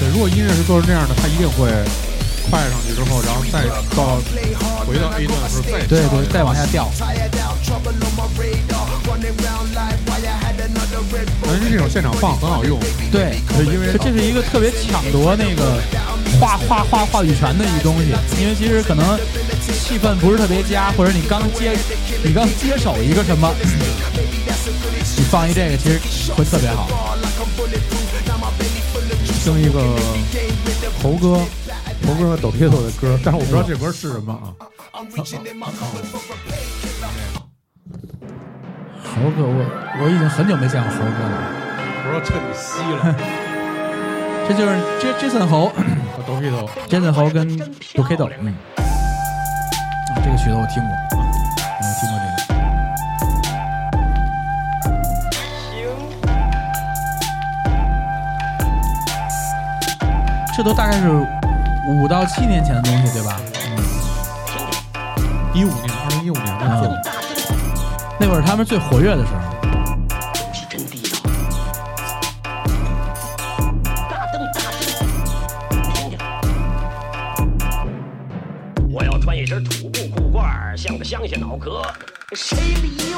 [0.00, 1.70] 对，如果音乐是做成这样的，它一定会
[2.50, 4.18] 快上去之后，然后再到
[4.86, 6.90] 回到 A 段的时候再对对，再往下掉。
[11.42, 12.78] 但是这种现场放很好用，
[13.10, 15.80] 对，因为这这是一个特别抢夺那个
[16.40, 19.18] 话话话话语权的一东西，因为其实可能
[19.60, 21.76] 气氛不是特别佳，或者你刚接
[22.24, 23.52] 你刚接手一个什么，
[25.16, 26.00] 你放一这个其实
[26.32, 26.88] 会特别好。
[29.44, 29.80] 听一个
[31.02, 31.40] 猴哥，
[32.06, 34.54] 猴哥和抖皮头的歌，但是我不知道这歌是什么啊。
[39.22, 39.64] 猴哥，我
[40.02, 41.36] 我已经很久没见过猴哥了。
[42.04, 43.14] 我说彻底吸了，
[44.48, 45.70] 这就是 J Jason 猴
[46.26, 46.68] 抖铁头。
[46.88, 47.62] ，Jason 猴跟 d
[47.98, 50.90] o k i d o 嗯，啊，这个曲子我听过，
[51.78, 52.62] 我听过这个。
[60.56, 61.08] 这都大概是
[61.86, 63.40] 五到七年前的东西，对吧？
[65.54, 67.11] 一五年，二零一五年的作品。
[68.34, 69.40] 那会儿他们最活跃的时候。
[70.54, 71.18] 是真地道。
[74.08, 74.80] 大灯大灯，
[75.92, 76.16] 听听。
[78.90, 81.82] 我要穿一身土布裤褂，像个乡下脑壳，
[82.32, 83.11] 谁理你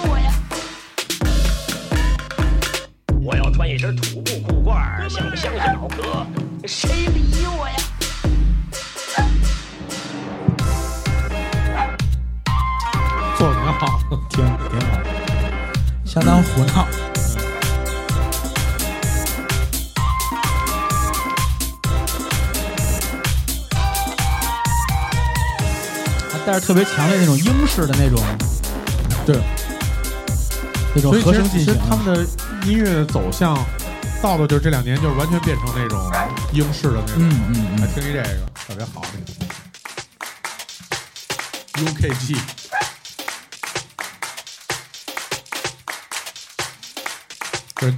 [26.65, 28.19] 特别强烈那种英式的那种
[29.27, 29.37] 对，
[30.95, 31.75] 那种所以其实其和声进行。
[31.75, 32.27] 实他们的
[32.67, 33.55] 音乐走向，
[34.23, 36.11] 到的就是这两年，就是完全变成那种
[36.53, 37.17] 英式的那种。
[37.19, 38.25] 嗯嗯嗯来听一这个
[38.67, 39.03] 特别好，
[41.75, 42.39] 这个 UKG。
[47.77, 47.93] 这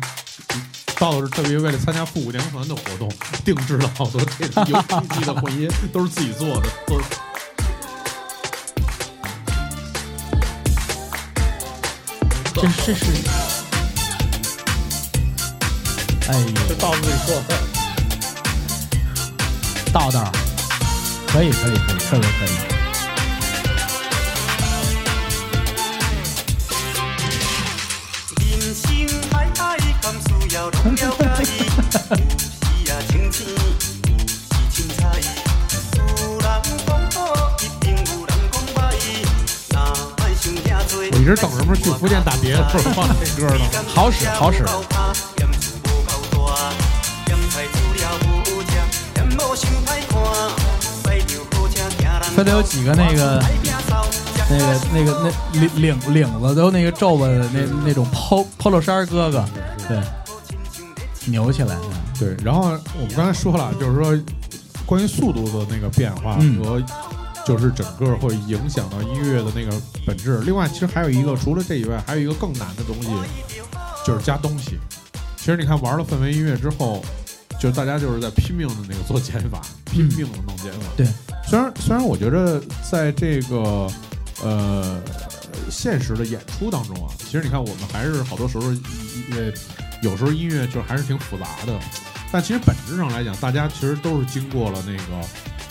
[0.99, 3.09] 到的是特别为了参加复古年团的活动，
[3.45, 6.99] 定制了好多这个 UKG 的混音，都是自己做的，都
[12.57, 13.05] 是这这是，
[16.29, 17.55] 哎呦，这到自己做的。
[19.93, 20.33] 道道，
[21.29, 22.57] 可以可以可以，特别可以。
[41.27, 41.35] 遐多。
[41.35, 43.65] 我一直等什么去福建打碟的时候放这歌呢。
[43.89, 44.67] 好使好使盐
[45.61, 46.73] 厝无够大，
[47.29, 48.71] 盐菜煮了无食，
[49.17, 50.15] 盐某伤歹看。
[51.03, 53.43] 摆着好车行人它得有几个那个
[54.49, 59.45] 那个那个那领领领子都那个皱巴的那那种 polo polo 衫哥哥，
[59.89, 60.01] 对，
[61.27, 61.83] 扭起来的。
[62.19, 62.63] 对，然后
[62.95, 64.17] 我们刚才说了，就是说
[64.87, 66.81] 关于速度的那个变化嗯和
[67.47, 70.41] 就是整个会影响到音乐的那个本质。
[70.41, 73.09] 另外，其实还有一个，除了这以外，还有一个更难的东西，
[74.05, 74.79] 就是加东西。
[75.37, 77.05] 其实你看，玩了氛围音乐之后，
[77.61, 80.87] 就大家就是在拼命的那个做减法，拼命的弄减法。
[80.97, 81.07] 对，
[81.49, 83.87] 虽然虽然我觉得在这个
[84.43, 85.01] 呃
[85.71, 88.65] 现实的演出当中啊，其实你看我们还是好多时候
[89.31, 89.53] 呃
[90.03, 91.79] 有时候音乐就还是挺复杂的，
[92.33, 95.27] 但其实本质上来讲，大家其实都是经过了那个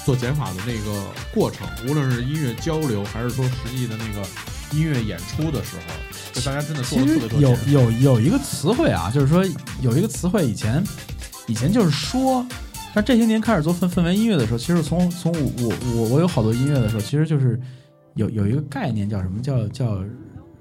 [0.06, 1.04] 做减法的那个
[1.34, 4.26] 过程，无论是音乐交流还是说实际的那个
[4.72, 5.94] 音乐演出的时候，
[6.32, 7.72] 就大家真的做其了特实有别多减法。
[7.72, 9.44] 有有一个词汇啊，就是说
[9.82, 10.84] 有一个词汇，以前
[11.48, 12.46] 以前就是说，
[12.94, 17.60] 但这些年开始做氛氛围音乐的时候，其实从从我我我我有好多音乐的时候，其实就是
[18.14, 20.04] 有有一个概念叫什么叫叫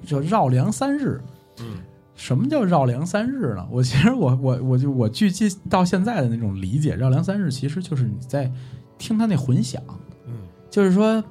[0.06, 1.20] 叫绕梁三日。
[1.60, 1.76] 嗯，
[2.16, 3.66] 什么叫绕梁三日呢？
[3.70, 8.50] 我其实我我我就我据记到现在的那种理解，绕梁三日其实就是你在
[8.98, 9.82] 听他那混响，
[10.26, 10.32] 嗯。
[10.70, 11.22] 就是说，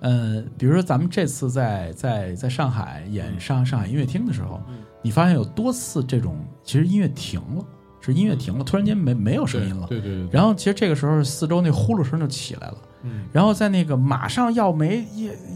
[0.00, 4.78] 呃，比如说咱们这次在在在上海演上上海音乐厅的时候，嗯。
[5.02, 7.64] 你发现有多次这种，其实音乐停了，
[8.00, 9.86] 是音乐停了，突然间没没有声音了。
[9.86, 13.24] 对对对对，然后其实这个时候四周那呼噜声就起来了，嗯。
[13.32, 15.06] 然后在那个马上要没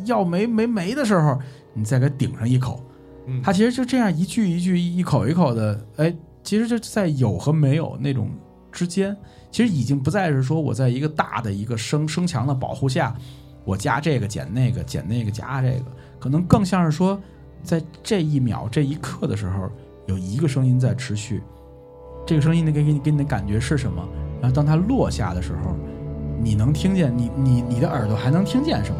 [0.06, 1.36] 要没没没的时候，
[1.74, 2.80] 你再给顶上一口，
[3.26, 3.42] 嗯。
[3.42, 8.30] 它其实就这样一句一句一口一口的，哎，其实就在有和没有那种
[8.70, 9.16] 之间，
[9.52, 13.14] 其实已经不再是说我在一个大的一个声声强的保护下，
[13.64, 15.84] 我加这个减那个减那个加这个，
[16.18, 17.20] 可能更像是说，
[17.62, 19.70] 在这一秒这一刻的时候，
[20.06, 21.42] 有一个声音在持续，
[22.26, 24.02] 这个声音的给给你给你的感觉是什么？
[24.40, 25.76] 然后当它落下的时候，
[26.42, 28.96] 你能听见你你你的耳朵还能听见什么？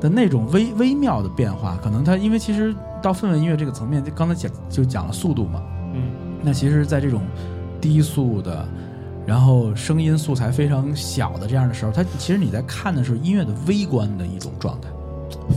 [0.00, 5.62] 的那种微微妙的变化，可能它因为其实到氛围音乐这个层面，就刚才讲就讲了速度嘛，
[5.94, 6.10] 嗯
[6.42, 7.22] 那其实，在这种
[7.80, 8.68] 低速的，
[9.26, 14.88] 然后声音素材非常小的这样的时候，它其实你在看的是音乐的微观的一种状态。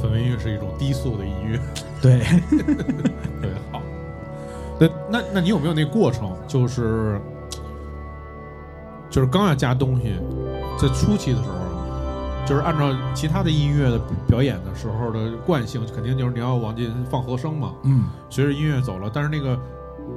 [0.01, 1.59] 氛围音乐是一种低速的音乐，
[2.01, 3.81] 对，特别好。
[4.79, 6.31] 那那那你有没有那过程？
[6.47, 7.19] 就是
[9.09, 10.15] 就是刚要加东西，
[10.79, 17.73] 在初期的时候，就是按照其他的音乐的表演的时候的惯性，肯定就是你要往进放和声嘛。
[17.83, 19.59] 嗯，随着音乐走了，但是那个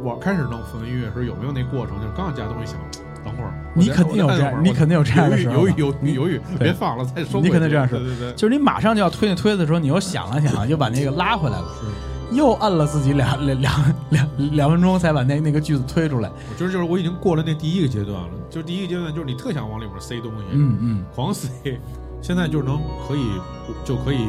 [0.03, 2.01] 我开始弄氛围音乐的时候，有没有那过程？
[2.01, 2.81] 就是刚要加东西，想
[3.25, 7.41] 等会儿，你肯定有这样，你肯定有这样的时候，犹豫犹你豫犹豫，别放了，再收。
[7.41, 11.65] 你肯定这样说对对对，就是你马上就要推那推子的时候，你又想了想，又把那个拉回来了，
[12.33, 16.29] 又摁了自己两两两两两分钟才把那那个句子推出来。
[16.29, 21.49] 我觉得就是我已经过了那第一个阶段了，就是第一个阶段就是你特想往里边塞东西，嗯嗯，狂塞，
[22.23, 23.25] 现在就是能可以
[23.85, 24.27] 就可以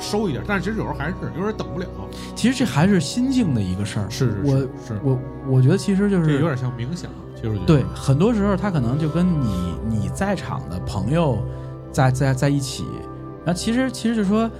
[0.00, 1.86] 收一点，但是其实有时候还是有点等不了，
[2.34, 4.10] 其实这还是心境的一个事儿。
[4.10, 4.68] 是是我是
[5.02, 7.08] 我我觉得其实就是这有点像冥想，
[7.66, 11.38] 对，很多时候他可能就跟你你在场的朋友
[11.90, 12.84] 在在在一起，
[13.44, 14.50] 然后其实其实就说。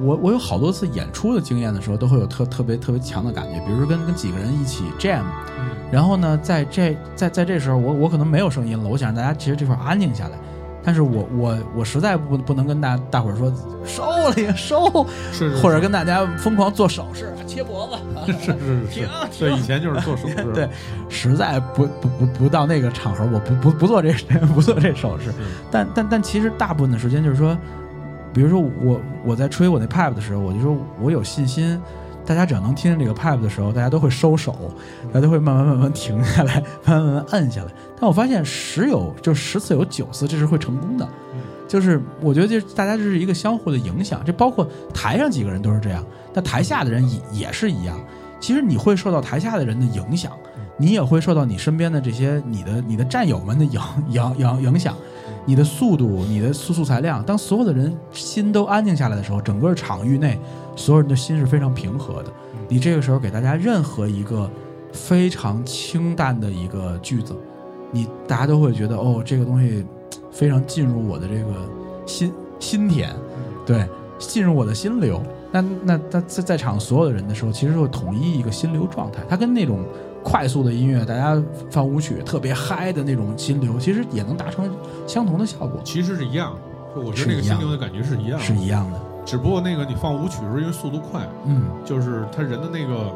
[0.00, 5.24] 我我有好多次演出的经验的时候，都会有特特别特别强的感觉，比如说跟跟几个人一起 jam，
[5.58, 10.38] 嗯然后呢，在这在在这时候，我我可能没有声音了，我想让大家其实这块儿安静下来，
[10.82, 13.52] 但是我我我实在不不能跟大大伙儿说
[13.84, 17.88] 收了呀收，是是或者跟大家疯狂做手势切脖
[18.26, 20.68] 子，是是是停是，对，以前就是做手势， 对，
[21.08, 24.12] 实在不不不不到那个场合，我不不不做这
[24.54, 25.32] 不做这手势。
[25.70, 27.56] 但但但其实大部分的时间就是说，
[28.32, 31.80] 比如说我我在吹我那 pipe 的时候，我就说我有信心，
[32.28, 34.54] 大家只要能听见这个 pipe 的时候，大家都会收手，
[35.06, 37.72] 大家都会慢慢慢慢停下来，慢慢慢慢按下来。
[37.98, 41.08] 但我发现十有就十次有九次这是会成功的，
[41.66, 46.04] 就是我觉得这大家这是一个相互的影响，这包括台上几个人都是这样，
[46.34, 47.98] 但台下的人也也是一样。
[48.38, 50.32] 其实你会受到台下的人的影响，
[50.78, 54.94] 你也会受到你身边的这些你的你的战友们的影 影影影响，
[55.44, 57.22] 你的速度、你的素素材量。
[57.24, 60.38] 当所有的人心都安静下来的时候，整个场域内
[60.76, 62.32] 所有人的心是非常平和的。
[62.68, 64.48] 你这个时候给大家任何一个
[64.92, 67.34] 非常清淡的一个句子，
[67.90, 69.84] 你大家都会觉得哦，这个东西
[70.30, 71.52] 非常进入我的这个
[72.06, 73.08] 心心田，
[73.66, 73.86] 对，
[74.18, 75.20] 进入我的心流。
[75.50, 79.22] 那那那在在场所有的人的时候，其实会统一一个心流状态。
[79.28, 79.80] 它跟那种
[80.28, 84.70] 快速的音乐，大家放舞曲特别嗨的那种心流，其实也能达成
[85.06, 86.54] 相同的效果，其实是一样
[86.94, 89.00] 我觉得那个心流的感觉是一样的，是一样的。
[89.24, 91.62] 只不过那个你放舞曲的时候，因为速度快，嗯。
[91.82, 93.10] 就是他人的那个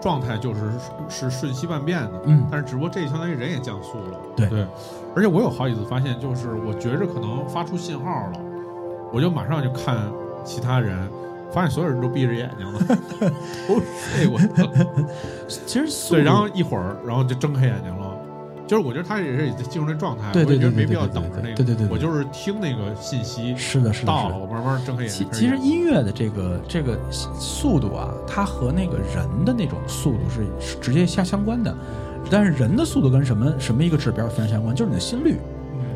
[0.00, 0.60] 状态就是
[1.08, 2.46] 是瞬息万变的，嗯。
[2.48, 4.48] 但是只不过这相当于人也降速了，对。
[4.48, 4.64] 对，
[5.16, 8.40] 而且我有好几次发现，就是我觉着可能发出信号了，
[9.12, 9.96] 我就马上就看
[10.44, 10.96] 其他人，
[11.52, 12.80] 发现所有人都闭着眼睛了，
[13.68, 13.82] 哦，
[14.16, 14.70] 哎我操，
[15.66, 18.10] 其实速对，然后一会儿，然后就睁开眼睛了。
[18.64, 25.28] 就是我觉得他也是已经进入那状态，对对我也觉得对对没必要等着那个，对对对对我就是听那个信息是的，是的，到了，我慢慢睁开眼睛。
[25.30, 31.74] 其其实音乐的这个这个速度啊，它和那个人的那种速度是是直接相相关的。
[32.30, 35.36] 但是人的速度跟什么什么一个指标非常相关，就是你的心率。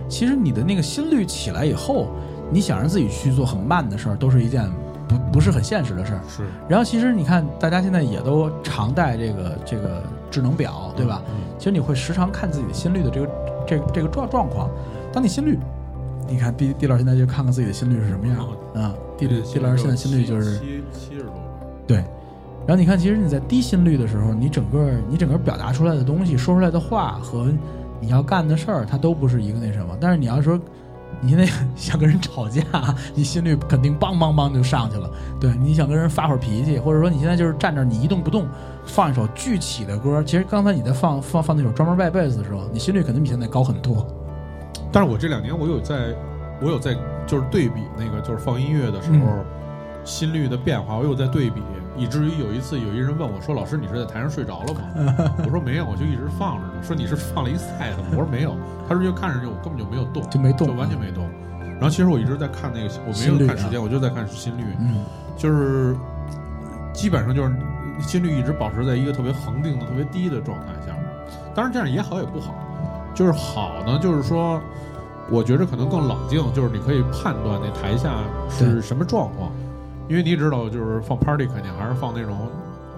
[0.07, 2.09] 其实你的那个心率起来以后，
[2.51, 4.71] 你想让自己去做很慢的事儿，都是一件
[5.09, 6.21] 不不是很现实的事儿。
[6.29, 11.23] 是然后其实你看，大家现在也都常戴这个这个智能表，对吧？
[11.29, 13.29] 嗯其实你会时常看自己的心率的这个
[13.67, 14.71] 这个这个状状况。
[15.13, 15.59] 当你心率，
[16.29, 18.37] 你看地地老师现在就看看自己的心率是什么样
[18.75, 18.95] 啊？
[19.17, 21.41] 地这地老师现在心率就是七七十多吧，
[21.87, 22.05] 对。
[22.67, 27.51] 然后你看，其实你在低心率的时候，你整个你整个表达出来的东西、说出来的话和
[28.01, 29.97] 你要干的事儿，它都不是一个那什么。
[30.01, 30.61] 但是你要说
[31.21, 32.63] 你现在想跟人吵架，
[33.15, 35.11] 你心率肯定梆梆梆就上去了。
[35.41, 38.47] 对，你想跟人发会儿脾气，或者说你现在就是站那儿你一动不动，
[38.85, 44.07] 放一首巨起的歌，其实刚才你在放放放那首专门拜贝斯的时候，你心率肯定比现在高很多。
[44.93, 46.15] 但是我这两年我有在，
[46.61, 46.97] 我有在
[47.27, 49.45] 就是对比那个就是放音乐的时候、嗯
[50.05, 51.61] 心率的变化，我有在对比，
[51.97, 54.81] 以至于有一次有一人问我说：“老师，你是在台上睡着了吗？”
[55.45, 56.83] 我说没有，我就一直放着呢。
[56.83, 58.09] 说你是放了一赛的吗？
[58.13, 58.57] 我说没有。
[58.89, 61.29] 他说就看上去我根本就没有动，就没动就完全没动。
[61.75, 65.05] 然后其实我一直在看那个，我没有看时间，我就在看心率，嗯
[65.37, 65.95] 就是
[66.95, 67.55] 基本上就是
[68.01, 71.05] 心率一直保持在一个特别恒定的、特别低的状态下面。
[71.55, 72.55] 当然这样也好也不好，
[73.15, 74.61] 就是好呢，就是说，
[75.31, 78.15] 我觉着可能更冷静，就是你可以判断那台下
[78.49, 79.51] 是什么状况，
[80.09, 82.49] 因为你知道，就是放 party 肯定还是放那种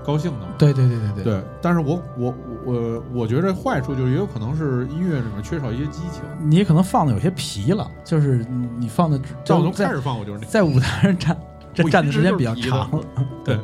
[0.05, 0.53] 高兴的嘛。
[0.59, 2.35] 对对对对对对，但是我我
[2.65, 6.23] 我我觉着坏处就是也有可能是音乐里面缺少一些激情。
[6.41, 11.37] 你也可能放的有些疲了，就是你你放的但我从开始放，我就是那在舞台上站
[11.75, 13.01] 这站的时间比较长了。
[13.45, 13.59] 对，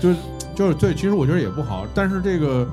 [0.00, 0.16] 就是
[0.54, 2.66] 就是对，其实我觉得也不好，但是这个，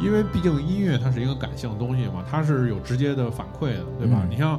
[0.00, 4.18] 因为毕竟音乐它是一个感性的东西嘛，它是有直接的反馈的，对吧？
[4.22, 4.58] 嗯你像，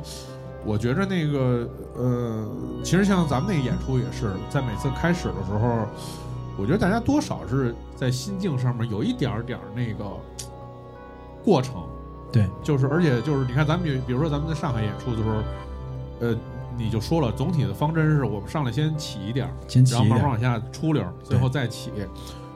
[0.66, 2.48] 我觉着那个呃，
[2.84, 5.86] 其实像咱们那个演出也是，在每次开始的时候，
[6.58, 10.06] 我觉得大家多少是在心境上面有一点儿点儿那个
[11.44, 11.84] 过程，
[12.32, 15.36] 对，就是而且就是你看咱们比比如说咱们在上海演出的时候，
[16.22, 16.38] 呃，
[16.78, 21.92] 你就说了，总体的方针是我们上来先起一点儿，先起一点然后慢慢往下出溜，最后再起。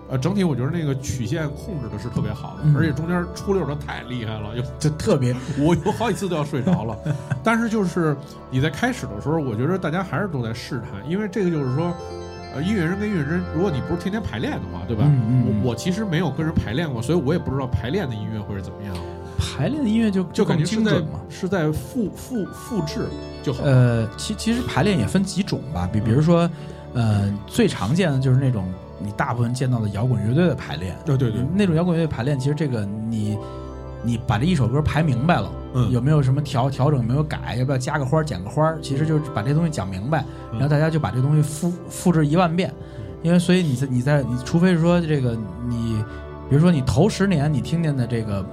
[0.10, 6.98] 呃，整体我觉得那个曲线控制的是特别好的，嗯而且中间出溜的太厉害了，有就特别 我有好几次都要睡着了。
[7.44, 8.16] 但是就是
[8.50, 11.94] 你在开始的时候，我觉得大家还是都在试探，因为这个就是说，
[12.56, 15.04] 呃，音乐人跟音乐人，如果你不是天天排练的话，对吧？
[15.06, 18.96] 嗯嗯嗯我我其实没有跟人排练过，所以我也不知道排练的音乐会是怎么样，
[19.38, 20.92] 排练的音乐就就感更觉是在。
[21.30, 23.02] 是在复复复制
[23.44, 23.64] 就好。
[23.66, 26.50] 呃，其其实排练也分几种吧，比比如说，
[26.94, 28.66] 呃，最常见的就是那种
[29.00, 33.38] 你大部分见到的摇滚乐队的排练，对对对，那种摇滚乐队排练，其实这个你
[34.04, 35.92] 你把这一首歌排明白了，嗯。
[35.92, 40.60] 有没有什么调调整，有没有改，要不要加个花儿减个花儿，其实就是把这东西讲明白，嗯。
[40.60, 42.74] 然后大家就把这东西复复制一万遍，
[43.22, 45.38] 因为所以你在你在你除非是说这个
[45.68, 46.04] 你，
[46.50, 48.46] 比如说你头十年你听见的这个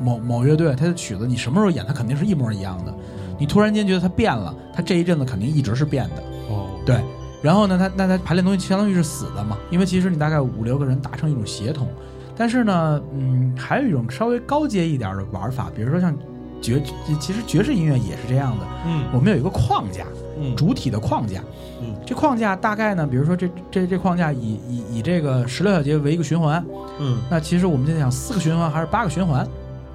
[0.00, 2.94] 某某乐队，它的曲子你什么时候演，它肯定是一模一样的，
[3.38, 6.96] 你突然间觉得它变了，它这一阵子肯定一直是变的，哦，对，
[7.42, 11.88] 然后呢，他那他排练东西相当于是死的嘛，因为其实你大概五六个人达成一种协同，
[12.36, 16.16] 但是呢，嗯，还有一种稍微高阶一点的玩法，比如说像
[16.60, 16.80] 爵，
[17.18, 19.02] 其实爵士音乐也是这样的，嗯。
[19.12, 20.06] 我们有一个框架，
[20.40, 20.54] 嗯。
[20.54, 21.42] 主体的框架，
[21.80, 21.92] 嗯。
[22.06, 26.64] 这框架大概呢，比如说这这这框架以以以这个十六小节为一个循环，
[27.00, 27.18] 嗯。
[27.28, 29.44] 那其实我们就想四个循环还是八个循环，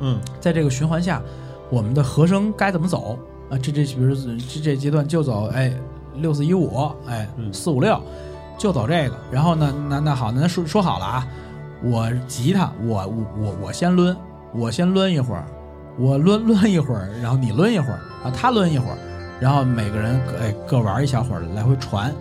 [0.02, 0.20] 嗯。
[0.42, 1.22] 在这个循环下，
[1.70, 3.18] 我们的和声该怎么走
[3.50, 3.58] 啊？
[3.58, 5.72] 这这比如说这这阶段就走哎
[6.18, 8.00] 六四一五哎嗯四五六，
[8.58, 9.16] 就走这个。
[9.32, 11.28] 然后呢，那那好，那说说好了啊，
[11.84, 14.16] 我吉他我我我我先抡，
[14.54, 15.46] 我先抡一会儿，
[15.98, 18.98] 我抡抡一会儿，然后你抡一会儿，然后他抡一会儿，
[19.40, 22.14] 然后每个人各哎各玩一小会儿，来回传。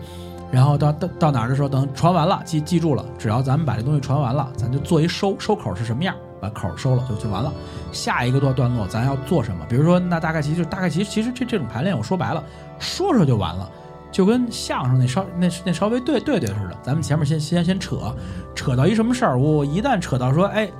[0.49, 7.53] 然后到到到哪儿的时候，等传完了，记记住了，只要咱们把这东西传完了，咱就做一收收口是什么样，把口收了就就完了。
[7.91, 9.67] 下一个段段落咱要做什么？
[9.69, 12.43] 比如说，那大概其实就大概其实其实这这种排练，我说白了，
[12.79, 13.69] 说说就完了，
[14.17, 16.79] 就跟相声那稍那那稍微对对对似的。
[16.83, 18.17] 咱们前面先先先扯，
[18.55, 20.73] 扯到一什么事儿，我一旦扯到说，哎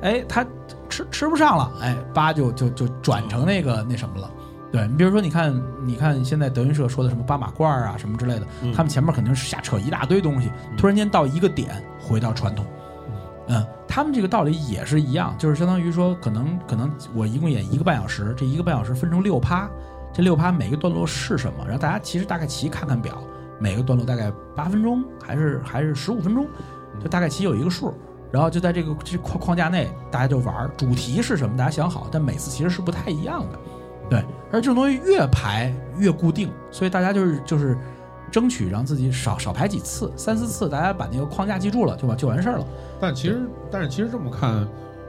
[0.00, 0.42] 哎，他
[0.88, 4.30] 吃吃不上了，哎，八就就就转成那个那什么了。
[4.72, 12.64] 对你比如说，你看，你看现在德云社说的什么八马褂儿啊什么之类的，嗯他们前面肯定是瞎扯一大堆东西，突然间到一个点回到传统，
[13.48, 19.68] 嗯，他们这个道理也是一样，就是相当于说，可能可能我一共演一个半小时，这一个半小时分成六趴，
[20.12, 21.64] 这六趴每个段落是什么？
[21.64, 23.22] 然后大家其实大概齐看看表，
[23.58, 26.46] 每个段落大概八分钟还是还是十五分钟，
[27.00, 27.94] 就大概齐有一个数。
[28.32, 33.58] 然后就在这个这框框架内，大家就玩儿，主题是什么，大家想好，但每次其实是不太一样的，
[34.08, 34.24] 对。
[34.52, 37.76] 而这种东西越排越固定，所以大家就是就是
[38.30, 42.64] 争取让自己少少排几次，三四次，大家把那个框架记住了，就完就完事儿了。
[43.00, 44.64] 但其实，但是其实这么看，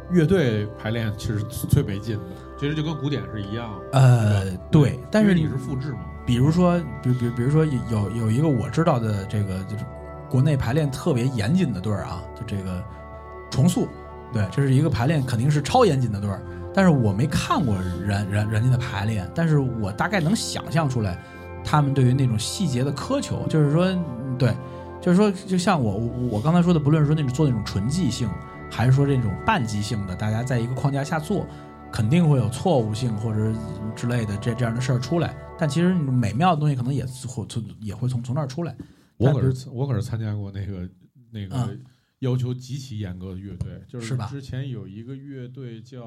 [0.09, 2.23] 乐队排练其实是最没劲的，
[2.61, 3.71] 其实就跟古典是一样。
[3.91, 9.83] 呃，对，但是你是复制嘛，比如说，比比比如说有有一个我知道的这个就是
[10.29, 12.79] 国内排练特别严谨的队儿啊，就这个
[13.49, 13.87] 重塑，
[14.31, 16.39] 对，这是一个排练肯定是超严谨的队儿，
[16.71, 21.17] 但是我没看过人人人家的排练，但是我大概能想象出来
[21.63, 24.55] 他们对于那种细节的苛求，就是说，嗯对，
[25.01, 28.29] 就是说，就像我我我刚才说的，不论是说那种做那种纯即兴，
[28.69, 31.47] 还是说这种半即兴的，大家在一个框架下做。
[31.91, 33.53] 肯定会有错误性或者
[33.95, 38.75] 之类的这这样的事儿出来，但其实美妙的东西可能也会从也会从从那儿出来。
[39.17, 40.89] 我可是我可是参加过那个
[41.29, 41.83] 那个嗯
[42.19, 46.01] 要求极其严格的乐队，就是之前有一个乐队叫，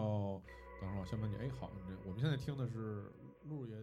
[0.81, 1.71] 等会儿我先问你，哎，好，
[2.07, 3.05] 我们现在听的是
[3.49, 3.75] 陆爷。